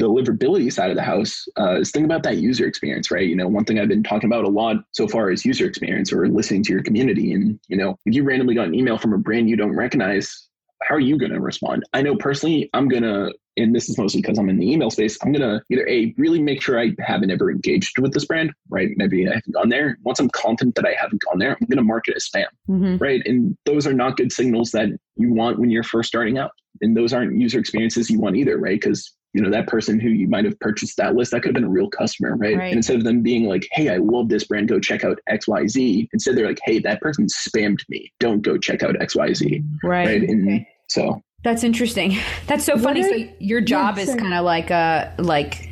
[0.00, 3.28] deliverability side of the house uh, is think about that user experience right?
[3.28, 6.10] You know one thing i've been talking about a lot so far is user experience
[6.10, 7.34] or listening to your community.
[7.34, 10.48] And you know if you randomly got an email from a brand you don't recognize
[10.82, 11.84] how are you going to respond?
[11.92, 14.90] I know personally, I'm going to, and this is mostly because I'm in the email
[14.90, 18.24] space, I'm going to either A, really make sure I haven't ever engaged with this
[18.24, 18.90] brand, right?
[18.96, 19.98] Maybe I haven't gone there.
[20.02, 22.46] Once I'm confident that I haven't gone there, I'm going to mark it as spam,
[22.68, 22.96] mm-hmm.
[22.96, 23.22] right?
[23.26, 26.52] And those are not good signals that you want when you're first starting out.
[26.80, 28.80] And those aren't user experiences you want either, right?
[28.80, 31.54] Because you know that person who you might have purchased that list that could have
[31.54, 32.56] been a real customer right?
[32.56, 32.68] right?
[32.68, 36.08] and instead of them being like hey i love this brand go check out xyz
[36.12, 40.22] instead they're like hey that person spammed me don't go check out xyz right, right?
[40.22, 40.68] and okay.
[40.90, 42.18] So that's interesting.
[42.46, 43.02] That's so funny.
[43.02, 45.69] so your job yeah, is kind of like a like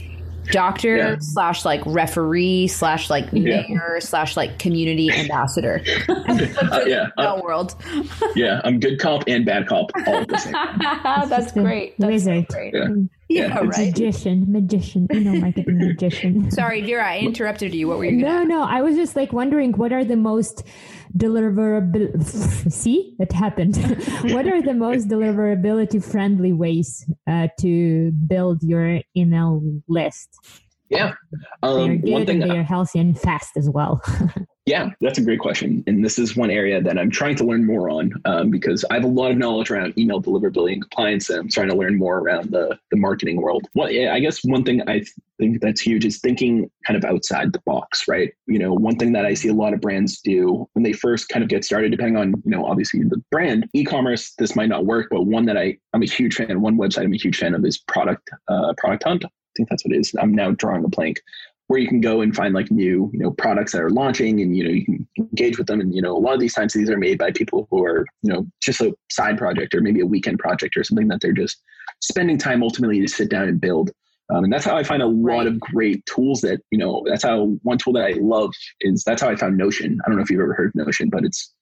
[0.51, 1.17] doctor yeah.
[1.21, 3.99] slash like referee slash like mayor yeah.
[4.01, 5.83] slash like community ambassador.
[6.09, 7.75] uh, yeah, uh, world.
[8.35, 10.79] yeah, I'm good cop and bad cop all at the same time.
[11.29, 11.95] That's great.
[11.99, 12.49] That's Wizard.
[12.49, 12.75] great.
[12.75, 12.89] Yeah.
[13.29, 13.77] Yeah, right.
[13.77, 16.51] Magician, magician, you know, marketing magician.
[16.51, 17.87] Sorry, Vera, I interrupted you.
[17.87, 18.13] What were you?
[18.13, 20.67] No, no, I was just like wondering what are the most
[21.17, 22.23] deliverable
[22.71, 23.77] see it happened.
[24.35, 30.29] What are the most deliverability friendly ways uh, to build your email list
[30.91, 31.13] yeah
[31.63, 34.03] um, one thing and they're healthy and fast as well
[34.69, 35.83] Yeah, that's a great question.
[35.87, 38.95] And this is one area that I'm trying to learn more on um, because I
[38.95, 41.31] have a lot of knowledge around email deliverability and compliance.
[41.31, 43.67] And I'm trying to learn more around the, the marketing world.
[43.75, 45.05] Well, yeah, I guess one thing I
[45.39, 48.31] think that's huge is thinking kind of outside the box, right?
[48.47, 51.31] You know, one thing that I see a lot of brands do when they first
[51.31, 54.85] kind of get started, depending on, you know, obviously the brand, e-commerce, this might not
[54.85, 57.55] work, but one that I, I'm a huge fan, one website I'm a huge fan
[57.55, 59.25] of is product, uh, product hunt
[59.59, 60.15] think that's what it is.
[60.19, 61.21] I'm now drawing a blank
[61.69, 64.57] where you can go and find like new you know products that are launching and
[64.57, 66.73] you know you can engage with them and you know a lot of these times
[66.73, 70.01] these are made by people who are you know just a side project or maybe
[70.01, 71.63] a weekend project or something that they're just
[72.01, 73.91] spending time ultimately to sit down and build
[74.31, 75.47] um, and that's how i find a lot right.
[75.47, 79.21] of great tools that you know that's how one tool that i love is that's
[79.21, 81.53] how i found notion i don't know if you've ever heard of notion but it's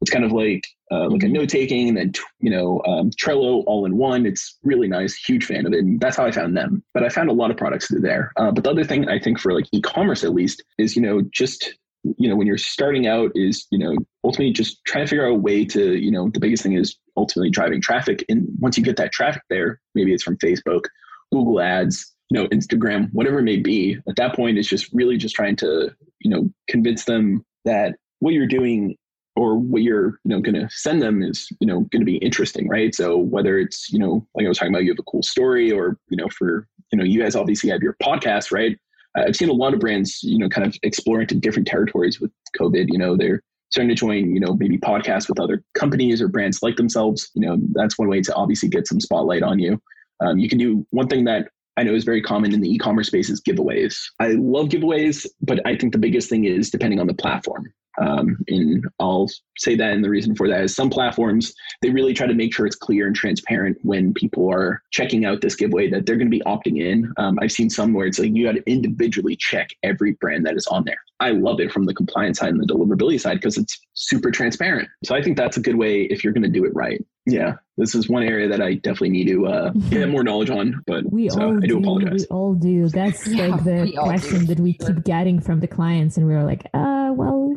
[0.00, 1.34] it's kind of like uh, like a mm-hmm.
[1.34, 4.26] note taking and then you know um, Trello all in one.
[4.26, 5.14] It's really nice.
[5.14, 5.80] Huge fan of it.
[5.80, 6.82] And that's how I found them.
[6.94, 8.32] But I found a lot of products through there.
[8.36, 11.22] Uh, but the other thing I think for like e-commerce at least is you know
[11.32, 11.74] just
[12.18, 15.32] you know when you're starting out is you know ultimately just trying to figure out
[15.32, 18.24] a way to you know the biggest thing is ultimately driving traffic.
[18.28, 20.84] And once you get that traffic there, maybe it's from Facebook,
[21.32, 23.98] Google Ads, you know Instagram, whatever it may be.
[24.08, 28.34] At that point, it's just really just trying to you know convince them that what
[28.34, 28.96] you're doing
[29.36, 32.16] or what you're you know going to send them is you know going to be
[32.16, 35.10] interesting right so whether it's you know like i was talking about you have a
[35.10, 38.78] cool story or you know for you know you guys obviously have your podcast right
[39.16, 42.30] i've seen a lot of brands you know kind of explore into different territories with
[42.58, 46.28] covid you know they're starting to join you know maybe podcasts with other companies or
[46.28, 49.80] brands like themselves you know that's one way to obviously get some spotlight on you
[50.20, 53.08] um, you can do one thing that I know is very common in the e-commerce
[53.08, 53.98] space is giveaways.
[54.18, 57.70] I love giveaways, but I think the biggest thing is depending on the platform.
[58.00, 59.28] Um, and I'll
[59.58, 62.54] say that, and the reason for that is some platforms they really try to make
[62.54, 66.30] sure it's clear and transparent when people are checking out this giveaway that they're going
[66.30, 67.12] to be opting in.
[67.16, 70.56] Um, I've seen some where it's like you got to individually check every brand that
[70.56, 70.98] is on there.
[71.20, 74.88] I love it from the compliance side and the deliverability side because it's super transparent.
[75.04, 77.02] So I think that's a good way if you're going to do it right.
[77.28, 80.82] Yeah, this is one area that I definitely need to uh, get more knowledge on.
[80.86, 82.26] But we so all I do, apologize.
[82.30, 82.88] We all do.
[82.88, 86.44] That's yeah, like the question that we keep getting from the clients, and we are
[86.44, 86.95] like, uh, well,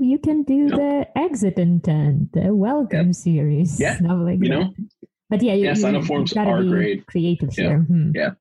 [0.10, 0.76] you can do yep.
[0.76, 3.16] the exit intent, the welcome yep.
[3.16, 4.60] series, yeah, stuff like you that.
[4.60, 4.74] know.
[5.30, 7.06] But yeah, you, yeah, sign up forms are great.
[7.06, 7.64] Creative yeah.
[7.64, 7.80] here.
[7.80, 8.12] Hmm.
[8.16, 8.32] Yeah,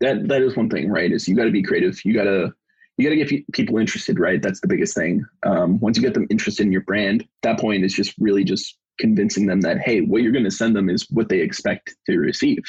[0.00, 1.10] that that is one thing, right?
[1.10, 1.98] Is you got to be creative.
[2.04, 2.52] You got to
[2.96, 4.40] you got to get people interested, right?
[4.40, 5.26] That's the biggest thing.
[5.42, 8.78] Um, once you get them interested in your brand, that point is just really just
[8.98, 12.16] convincing them that hey, what you're going to send them is what they expect to
[12.18, 12.62] receive.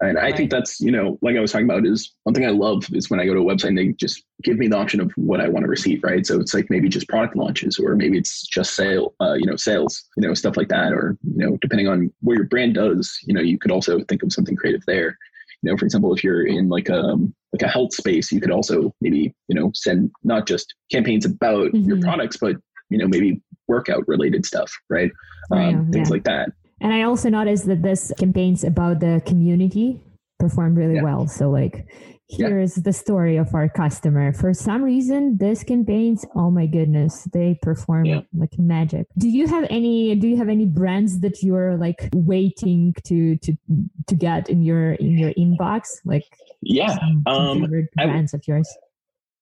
[0.00, 0.18] And.
[0.18, 2.84] I think that's, you know, like I was talking about, is one thing I love
[2.92, 5.10] is when I go to a website and they just give me the option of
[5.16, 6.26] what I want to receive, right?
[6.26, 9.56] So it's like maybe just product launches, or maybe it's just sale, uh, you know,
[9.56, 13.18] sales, you know, stuff like that, or you know, depending on what your brand does,
[13.24, 15.16] you know, you could also think of something creative there.
[15.62, 18.40] You know, for example, if you're in like a um, like a health space, you
[18.40, 21.88] could also maybe you know send not just campaigns about mm-hmm.
[21.88, 22.56] your products, but
[22.90, 25.10] you know maybe workout related stuff, right?
[25.50, 26.12] Um, things yeah.
[26.12, 26.50] like that.
[26.80, 30.00] And I also noticed that this campaigns about the community
[30.38, 31.02] performed really yeah.
[31.02, 31.26] well.
[31.26, 31.86] So like
[32.28, 32.82] here's yeah.
[32.84, 34.32] the story of our customer.
[34.32, 38.20] For some reason, this campaigns, oh my goodness, they perform yeah.
[38.36, 39.06] like magic.
[39.16, 43.56] Do you have any do you have any brands that you're like waiting to to
[44.06, 46.00] to get in your in your inbox?
[46.04, 46.24] Like
[46.62, 48.68] yeah, um, brands I, of yours.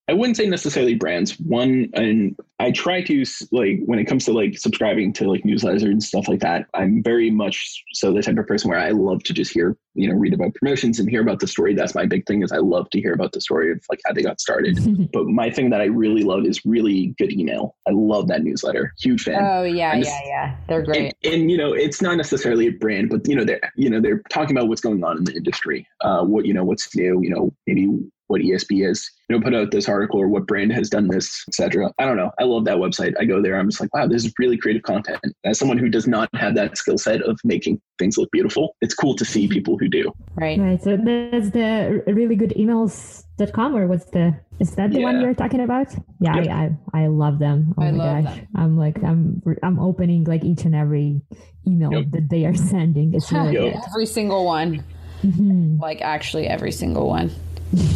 [0.07, 1.39] I wouldn't say necessarily brands.
[1.41, 5.83] One, and I try to like when it comes to like subscribing to like newsletters
[5.83, 6.67] and stuff like that.
[6.75, 10.09] I'm very much so the type of person where I love to just hear, you
[10.09, 11.75] know, read about promotions and hear about the story.
[11.75, 12.43] That's my big thing.
[12.43, 15.11] Is I love to hear about the story of like how they got started.
[15.13, 17.75] but my thing that I really love is really good email.
[17.89, 18.93] I love that newsletter.
[18.99, 19.43] Huge fan.
[19.43, 20.57] Oh yeah, yeah, yeah.
[20.69, 21.15] They're great.
[21.25, 24.03] And, and, you know, it's not necessarily a brand, but you know, they're you know
[24.03, 25.89] they're talking about what's going on in the industry.
[26.03, 27.23] Uh, what you know, what's new.
[27.23, 27.89] You know, maybe
[28.35, 31.45] what ESP has, you know, put out this article or what brand has done this,
[31.47, 31.93] etc.
[32.01, 32.33] I don't know.
[32.41, 33.15] I love that website.
[33.21, 33.57] I go there.
[33.57, 35.21] I'm just like, wow, this is really creative content.
[35.45, 38.93] As someone who does not have that skill set of making things look beautiful, it's
[38.93, 40.13] cool to see people who do.
[40.35, 40.59] Right.
[40.59, 40.83] Right.
[40.83, 45.05] So that's the really good emails.com or what's the is that the yeah.
[45.05, 45.95] one you're talking about?
[46.21, 46.49] Yeah, yep.
[46.49, 47.75] I, I, I love them.
[47.79, 48.35] Oh I my gosh.
[48.37, 48.49] Them.
[48.57, 51.21] I'm like I'm I'm opening like each and every
[51.67, 52.11] email yep.
[52.11, 53.15] that they are sending.
[53.15, 53.83] It's really yep.
[53.89, 54.83] every single one.
[55.23, 55.81] Mm-hmm.
[55.81, 57.31] Like actually every single one.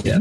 [0.05, 0.19] Yeah.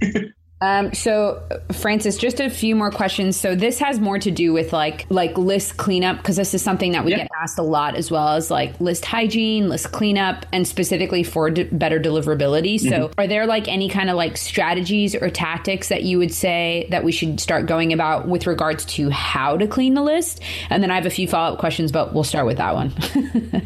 [0.62, 3.36] Um, so Francis, just a few more questions.
[3.36, 6.92] So this has more to do with like like list cleanup because this is something
[6.92, 7.18] that we yeah.
[7.18, 11.50] get asked a lot, as well as like list hygiene, list cleanup, and specifically for
[11.50, 12.80] d- better deliverability.
[12.80, 13.20] So mm-hmm.
[13.20, 17.04] are there like any kind of like strategies or tactics that you would say that
[17.04, 20.40] we should start going about with regards to how to clean the list?
[20.70, 22.94] And then I have a few follow up questions, but we'll start with that one.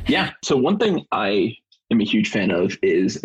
[0.09, 0.33] yeah.
[0.42, 1.57] So one thing I
[1.90, 3.20] am a huge fan of is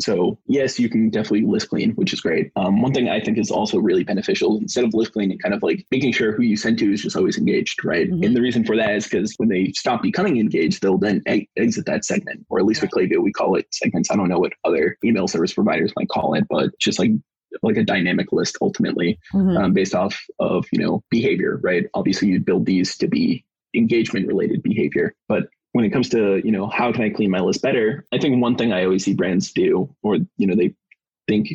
[0.00, 2.50] so yes, you can definitely list clean, which is great.
[2.56, 5.54] Um, one thing I think is also really beneficial instead of list clean and kind
[5.54, 8.10] of like making sure who you send to is just always engaged, right?
[8.10, 8.24] Mm-hmm.
[8.24, 11.22] And the reason for that is because when they stop becoming engaged, they'll then
[11.56, 14.10] exit that segment, or at least with Klaviyo, we call it segments.
[14.10, 17.12] I don't know what other email service providers might call it, but just like
[17.62, 19.56] like a dynamic list ultimately mm-hmm.
[19.56, 23.42] um, based off of you know behavior right obviously you build these to be
[23.74, 25.48] engagement related behavior but
[25.78, 28.04] when it comes to you know how can i clean my list better?
[28.10, 30.74] I think one thing i always see brands do or you know they
[31.28, 31.50] think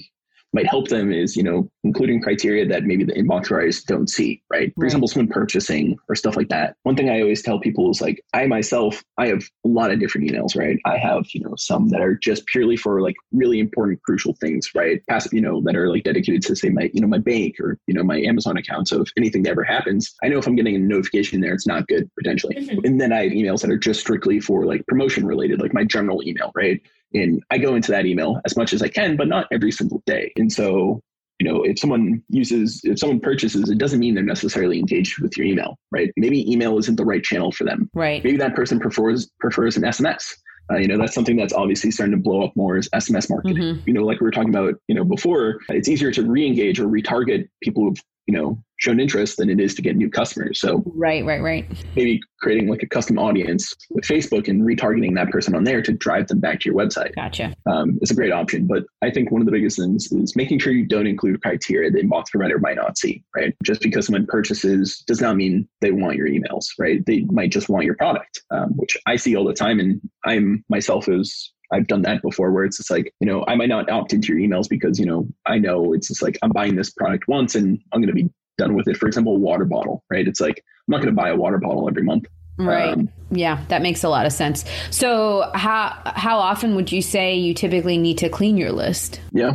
[0.53, 4.41] might help them is, you know, including criteria that maybe the inbox providers don't see,
[4.49, 4.71] right?
[4.75, 4.87] For right.
[4.87, 6.75] example, someone purchasing or stuff like that.
[6.83, 9.99] One thing I always tell people is like, I myself, I have a lot of
[9.99, 10.77] different emails, right?
[10.85, 14.69] I have, you know, some that are just purely for like really important, crucial things,
[14.75, 15.01] right?
[15.09, 17.79] Passive, you know, that are like dedicated to say my, you know, my bank or,
[17.87, 18.87] you know, my Amazon account.
[18.87, 21.67] So if anything that ever happens, I know if I'm getting a notification there, it's
[21.67, 22.55] not good potentially.
[22.55, 22.85] Mm-hmm.
[22.85, 25.83] And then I have emails that are just strictly for like promotion related, like my
[25.83, 26.81] general email, right?
[27.13, 30.01] And I go into that email as much as I can, but not every single
[30.05, 30.31] day.
[30.35, 31.01] And so,
[31.39, 35.37] you know, if someone uses, if someone purchases, it doesn't mean they're necessarily engaged with
[35.37, 36.11] your email, right?
[36.17, 37.89] Maybe email isn't the right channel for them.
[37.93, 38.23] Right.
[38.23, 40.33] Maybe that person prefers prefers an SMS.
[40.71, 43.57] Uh, you know, that's something that's obviously starting to blow up more is SMS marketing.
[43.57, 43.81] Mm-hmm.
[43.85, 46.87] You know, like we were talking about, you know, before, it's easier to re-engage or
[46.87, 50.59] retarget people who've you know shown interest than it is to get new customers.
[50.59, 51.65] So right right right.
[51.95, 55.93] maybe creating like a custom audience with facebook and retargeting that person on there to
[55.93, 57.53] drive them back to your website gotcha.
[57.65, 58.67] um, it's a great option.
[58.67, 61.89] But i think one of the biggest things is making sure you don't include criteria
[61.91, 63.55] the inbox provider might not see right?
[63.63, 67.05] Just because someone purchases does not mean they want your emails right?
[67.05, 69.79] They might just want your product um, which i see all the time.
[69.79, 73.55] And i'm myself as I've done that before where it's just like, you know, I
[73.55, 76.51] might not opt into your emails because, you know, I know it's just like I'm
[76.51, 78.97] buying this product once and I'm going to be done with it.
[78.97, 80.27] For example, a water bottle, right?
[80.27, 82.25] It's like, I'm not going to buy a water bottle every month.
[82.57, 82.93] Right.
[82.93, 84.63] Um, yeah, that makes a lot of sense.
[84.91, 89.19] So, how how often would you say you typically need to clean your list?
[89.31, 89.53] Yeah.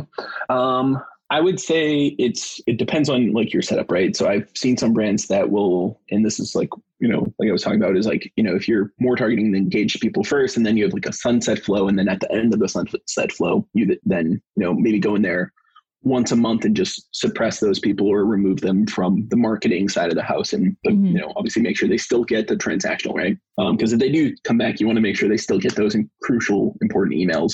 [0.49, 1.01] Um,
[1.31, 4.15] I would say it's it depends on like your setup, right?
[4.15, 6.69] So I've seen some brands that will, and this is like
[6.99, 9.51] you know, like I was talking about, is like you know if you're more targeting
[9.51, 12.19] the engaged people first, and then you have like a sunset flow, and then at
[12.19, 15.53] the end of the sunset flow, you then you know maybe go in there
[16.01, 20.09] once a month and just suppress those people or remove them from the marketing side
[20.09, 21.05] of the house, and but mm-hmm.
[21.05, 23.37] you know obviously make sure they still get the transactional right,
[23.77, 25.75] because um, if they do come back, you want to make sure they still get
[25.75, 27.53] those crucial important emails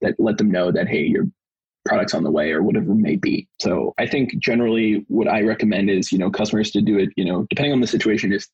[0.00, 1.26] that let them know that hey, you're
[1.84, 3.48] products on the way or whatever it may be.
[3.60, 7.24] So I think generally what I recommend is, you know, customers to do it, you
[7.24, 8.46] know, depending on the situation, if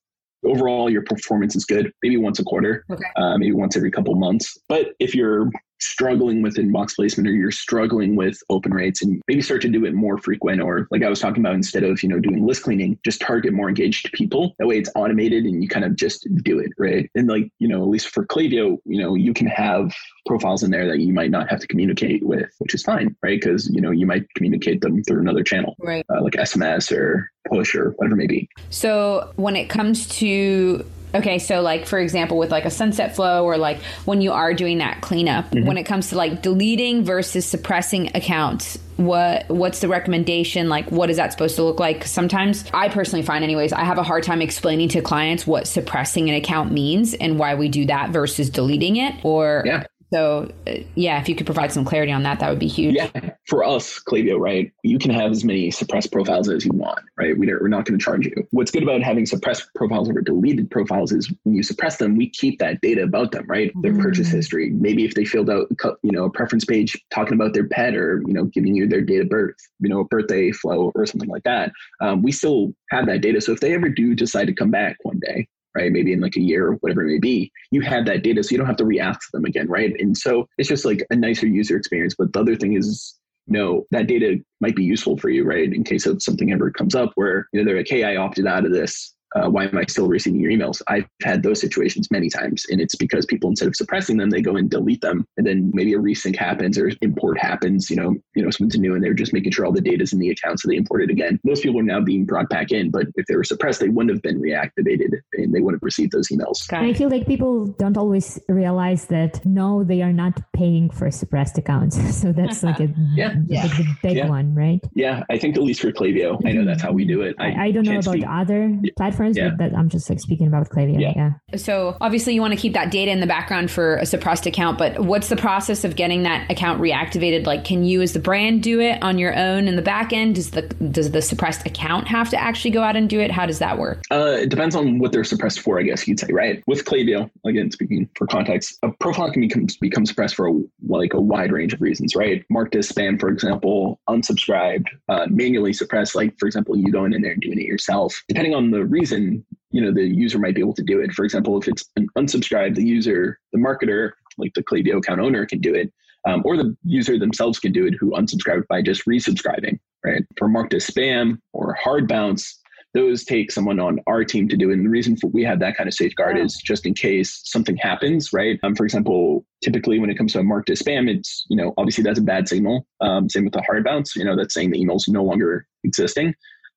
[0.45, 3.05] overall your performance is good, maybe once a quarter, okay.
[3.17, 4.57] uh, maybe once every couple months.
[4.69, 5.51] But if you're
[5.81, 9.85] struggling with inbox placement or you're struggling with open rates and maybe start to do
[9.85, 12.63] it more frequent or like I was talking about instead of you know doing list
[12.63, 14.55] cleaning just target more engaged people.
[14.59, 17.11] That way it's automated and you kind of just do it right?
[17.15, 19.93] And like you know at least for Klaviyo you know you can have
[20.27, 23.41] profiles in there that you might not have to communicate with which is fine right?
[23.41, 26.05] Because you know you might communicate them through another channel right.
[26.13, 28.49] uh, like SMS or push or whatever it may be.
[28.71, 30.85] So when it comes to
[31.15, 34.53] Okay, so like for example, with like a sunset flow or like when you are
[34.53, 35.67] doing that cleanup, mm-hmm.
[35.67, 40.69] when it comes to like deleting versus suppressing accounts, what what's the recommendation?
[40.69, 42.05] Like, what is that supposed to look like?
[42.05, 46.29] Sometimes I personally find, anyways, I have a hard time explaining to clients what suppressing
[46.29, 49.15] an account means and why we do that versus deleting it.
[49.25, 49.85] Or yeah.
[50.13, 52.95] So, uh, yeah, if you could provide some clarity on that, that would be huge.
[52.95, 53.11] Yeah,
[53.47, 54.73] for us, Klaviyo, right?
[54.83, 57.37] You can have as many suppressed profiles as you want, right?
[57.37, 58.47] We are not going to charge you.
[58.51, 62.31] What's good about having suppressed profiles over deleted profiles is when you suppress them, we
[62.31, 63.71] keep that data about them, right?
[63.83, 64.03] Their mm.
[64.03, 64.71] purchase history.
[64.71, 65.69] Maybe if they filled out,
[66.03, 69.03] you know, a preference page talking about their pet or you know, giving you their
[69.03, 72.73] date of birth, you know, a birthday flow or something like that, um, we still
[72.91, 73.41] have that data.
[73.41, 75.49] So if they ever do decide to come back one day,
[75.79, 75.93] right?
[75.93, 78.51] Maybe in like a year or whatever it may be, you have that data so
[78.53, 79.95] you don't have to re-ask them again, right?
[79.99, 82.15] And so it's just like a nicer user experience.
[82.19, 85.73] But the other thing is, know, that data might be useful for you, right?
[85.73, 88.47] In case of something ever comes up where, you know, they're like, hey, I opted
[88.47, 90.81] out of this uh, why am I still receiving your emails?
[90.89, 94.41] I've had those situations many times, and it's because people instead of suppressing them, they
[94.41, 97.91] go and delete them, and then maybe a resync happens or import happens.
[97.91, 100.13] You know, you know, someone's new and they're just making sure all the data is
[100.13, 101.39] in the account, so they import it again.
[101.45, 104.15] Those people are now being brought back in, but if they were suppressed, they wouldn't
[104.15, 106.73] have been reactivated, and they wouldn't have received those emails.
[106.73, 111.59] I feel like people don't always realize that no, they are not paying for suppressed
[111.59, 113.63] accounts, so that's like a yeah, yeah.
[113.65, 114.29] Like the big yeah.
[114.29, 114.81] one, right?
[114.95, 117.37] Yeah, I think at least for Klaviyo, I know that's how we do it.
[117.39, 118.25] I, I don't know about speak.
[118.27, 119.51] other platforms yeah.
[119.51, 121.01] but that I'm just like speaking about Klaviyo.
[121.01, 121.33] Yeah.
[121.51, 121.57] yeah.
[121.57, 124.79] So obviously you want to keep that data in the background for a suppressed account,
[124.79, 127.47] but what's the process of getting that account reactivated?
[127.47, 130.37] Like, can you as the brand do it on your own in the back end?
[130.37, 133.31] Does the does the suppressed account have to actually go out and do it?
[133.31, 134.03] How does that work?
[134.11, 136.63] Uh, it depends on what they're suppressed for, I guess you'd say, right?
[136.67, 140.53] With Klaviyo, again, speaking for context, a profile can become become suppressed for a,
[140.87, 142.45] like a wide range of reasons, right?
[142.51, 147.23] Marked as spam, for example, unsubscribed, uh, manually suppressed, like for example, you going in
[147.23, 148.23] there and doing it yourself.
[148.29, 151.13] Depending on the reason, you know the user might be able to do it.
[151.13, 155.47] For example, if it's an unsubscribed, the user, the marketer, like the Klaviyo account owner,
[155.47, 155.93] can do it,
[156.27, 159.79] um, or the user themselves can do it who unsubscribed by just resubscribing.
[160.05, 162.61] Right for marked as spam or hard bounce,
[162.95, 164.75] those take someone on our team to do it.
[164.75, 166.43] And the reason for we have that kind of safeguard wow.
[166.43, 168.59] is just in case something happens, right?
[168.63, 171.75] Um, for example, typically when it comes to a marked as spam, it's, you know,
[171.77, 172.87] obviously that's a bad signal.
[173.01, 176.35] Um, same with the hard bounce, you know, that's saying the email's no longer existing.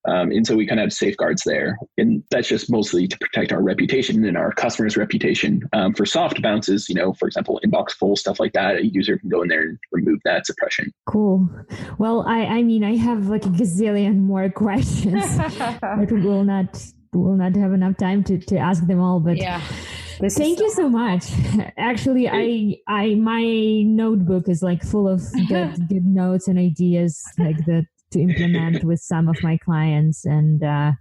[0.07, 1.77] Um, and so we kind of have safeguards there.
[1.97, 5.61] And that's just mostly to protect our reputation and our customers' reputation.
[5.73, 9.17] Um, for soft bounces, you know, for example, inbox full, stuff like that, a user
[9.17, 10.91] can go in there and remove that suppression.
[11.05, 11.49] Cool.
[11.97, 16.83] Well, I, I mean, I have like a gazillion more questions, but we will not
[17.13, 19.19] will not have enough time to, to ask them all.
[19.19, 19.61] But yeah.
[20.21, 21.31] This Thank you so much.
[21.77, 27.57] Actually, I I my notebook is like full of good, good notes and ideas like
[27.65, 30.25] that to implement with some of my clients.
[30.25, 30.91] And uh,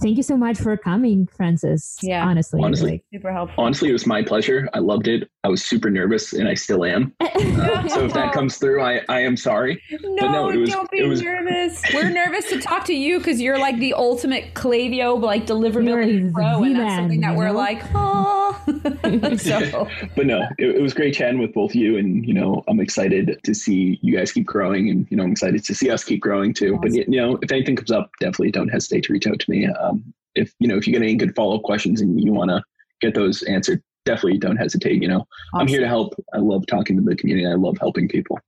[0.00, 1.98] thank you so much for coming francis.
[2.02, 2.26] Yeah.
[2.26, 2.62] Honestly.
[2.62, 3.62] Honestly like, super helpful.
[3.64, 4.68] honestly it was my pleasure.
[4.74, 7.12] I loved it i was super nervous and i still am.
[7.20, 9.82] Uh, so if that comes through i i am sorry.
[10.02, 11.22] No, no was, don't be was...
[11.22, 11.82] nervous.
[11.94, 16.62] We're nervous to talk to you because you're like the ultimate Klaviyo, like deliverability pro
[16.62, 18.60] and that's something that we're like oh
[19.36, 22.80] so but no it, it was great chatting with both you and you know i'm
[22.80, 26.04] excited to see you guys keep growing and you know i'm excited to see us
[26.04, 26.74] keep growing too.
[26.74, 26.80] Awesome.
[26.80, 29.66] but you know if anything comes up definitely don't hesitate to reach out to me.
[29.66, 32.50] Um, if you know if you get any good follow up questions and you want
[32.50, 32.62] to
[33.00, 35.02] get those answered, definitely don't hesitate.
[35.02, 35.60] You know, awesome.
[35.60, 36.14] I'm here to help.
[36.32, 37.46] I love talking to the community.
[37.46, 38.38] I love helping people.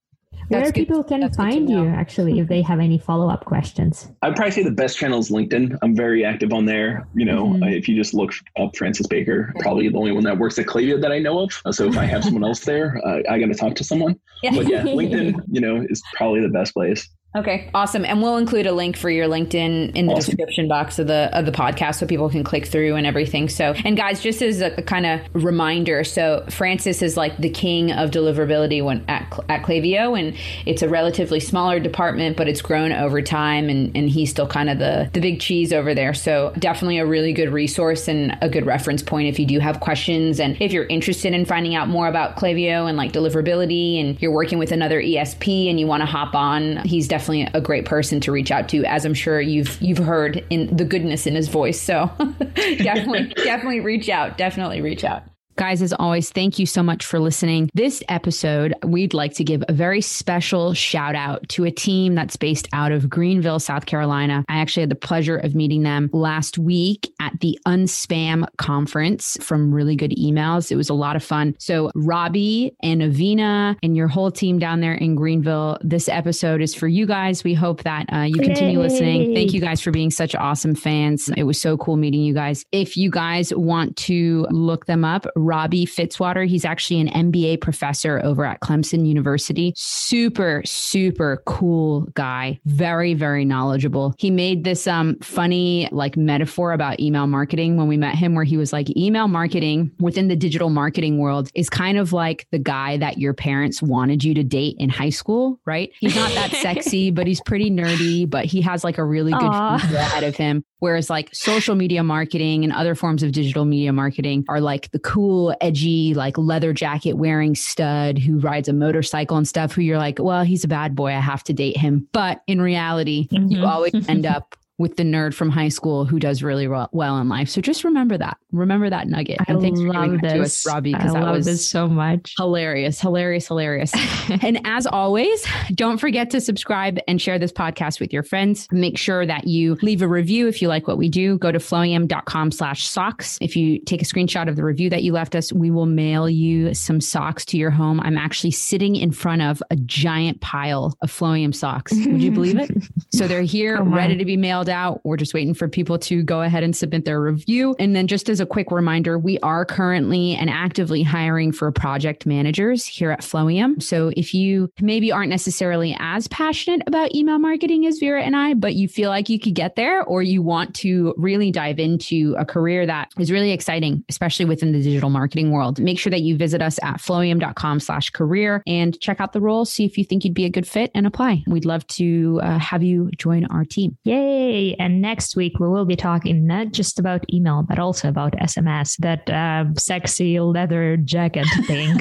[0.48, 4.10] Where people can That's find you actually if they have any follow up questions.
[4.22, 5.78] I'd probably say the best channel is LinkedIn.
[5.82, 7.08] I'm very active on there.
[7.14, 7.64] You know, mm-hmm.
[7.64, 11.00] if you just look up Francis Baker, probably the only one that works at Klaviyo
[11.00, 11.74] that I know of.
[11.74, 14.20] So if I have someone else there, uh, I got to talk to someone.
[14.42, 14.50] Yeah.
[14.54, 17.08] But yeah, LinkedIn, you know, is probably the best place.
[17.36, 18.04] Okay, awesome.
[18.04, 20.36] And we'll include a link for your LinkedIn in the awesome.
[20.36, 23.48] description box of the of the podcast so people can click through and everything.
[23.48, 27.50] So, and guys, just as a, a kind of reminder, so Francis is like the
[27.50, 32.62] king of deliverability when at at Klaviyo, and it's a relatively smaller department, but it's
[32.62, 36.14] grown over time, and and he's still kind of the the big cheese over there.
[36.14, 39.80] So, definitely a really good resource and a good reference point if you do have
[39.80, 44.22] questions and if you're interested in finding out more about Klaviyo and like deliverability, and
[44.22, 47.60] you're working with another ESP and you want to hop on, he's definitely definitely a
[47.60, 51.26] great person to reach out to, as I'm sure you've you've heard in the goodness
[51.26, 51.80] in his voice.
[51.80, 52.10] So
[52.54, 54.36] definitely, definitely reach out.
[54.36, 55.22] Definitely reach out.
[55.56, 57.70] Guys, as always, thank you so much for listening.
[57.74, 62.36] This episode, we'd like to give a very special shout out to a team that's
[62.36, 64.44] based out of Greenville, South Carolina.
[64.48, 69.72] I actually had the pleasure of meeting them last week at the Unspam conference from
[69.72, 70.72] Really Good Emails.
[70.72, 71.54] It was a lot of fun.
[71.60, 76.74] So, Robbie and Avina and your whole team down there in Greenville, this episode is
[76.74, 77.44] for you guys.
[77.44, 78.88] We hope that uh, you continue Yay.
[78.88, 79.34] listening.
[79.34, 81.30] Thank you guys for being such awesome fans.
[81.36, 82.64] It was so cool meeting you guys.
[82.72, 86.46] If you guys want to look them up, Robbie Fitzwater.
[86.46, 89.72] He's actually an MBA professor over at Clemson University.
[89.76, 92.58] Super, super cool guy.
[92.64, 94.14] Very, very knowledgeable.
[94.18, 98.44] He made this um, funny like metaphor about email marketing when we met him, where
[98.44, 102.58] he was like, email marketing within the digital marketing world is kind of like the
[102.58, 105.90] guy that your parents wanted you to date in high school, right?
[106.00, 109.40] He's not that sexy, but he's pretty nerdy, but he has like a really good
[109.40, 110.64] future ahead of him.
[110.84, 114.98] Whereas like social media marketing and other forms of digital media marketing are like the
[114.98, 119.98] cool, edgy, like leather jacket wearing stud who rides a motorcycle and stuff, who you're
[119.98, 121.08] like, well, he's a bad boy.
[121.08, 122.08] I have to date him.
[122.12, 123.48] But in reality, mm-hmm.
[123.50, 127.28] you always end up with the nerd from high school who does really well in
[127.28, 127.48] life.
[127.48, 128.38] So just remember that.
[128.50, 129.38] Remember that nugget.
[129.40, 130.32] I and thanks for giving this.
[130.32, 132.34] to us, Robbie, because that was this so much.
[132.36, 133.92] Hilarious, hilarious, hilarious.
[134.42, 138.66] and as always, don't forget to subscribe and share this podcast with your friends.
[138.72, 141.38] Make sure that you leave a review if you like what we do.
[141.38, 143.38] Go to flowium.com slash socks.
[143.40, 146.28] If you take a screenshot of the review that you left us, we will mail
[146.28, 148.00] you some socks to your home.
[148.00, 151.92] I'm actually sitting in front of a giant pile of Flowium socks.
[151.92, 152.70] Would you believe it?
[153.12, 155.00] so they're here, oh ready to be mailed out.
[155.04, 157.74] We're just waiting for people to go ahead and submit their review.
[157.78, 162.26] And then, just as a quick reminder, we are currently and actively hiring for project
[162.26, 163.82] managers here at Flowium.
[163.82, 168.54] So if you maybe aren't necessarily as passionate about email marketing as Vera and I,
[168.54, 172.34] but you feel like you could get there or you want to really dive into
[172.38, 176.22] a career that is really exciting, especially within the digital marketing world, make sure that
[176.22, 180.04] you visit us at flowium.com slash career and check out the role, see if you
[180.04, 181.42] think you'd be a good fit and apply.
[181.46, 183.96] We'd love to uh, have you join our team.
[184.04, 184.53] Yay.
[184.54, 188.96] And next week, we will be talking not just about email, but also about SMS,
[188.98, 191.98] that uh, sexy leather jacket thing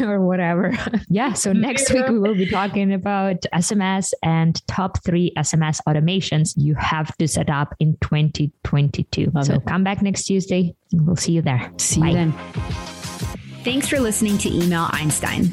[0.02, 0.72] or whatever.
[1.08, 1.34] yeah.
[1.34, 6.74] So next week, we will be talking about SMS and top three SMS automations you
[6.74, 9.30] have to set up in 2022.
[9.34, 9.66] Love so it.
[9.66, 10.74] come back next Tuesday.
[10.92, 11.70] And we'll see you there.
[11.76, 12.08] See Bye.
[12.08, 12.32] you then.
[13.62, 15.52] Thanks for listening to Email Einstein.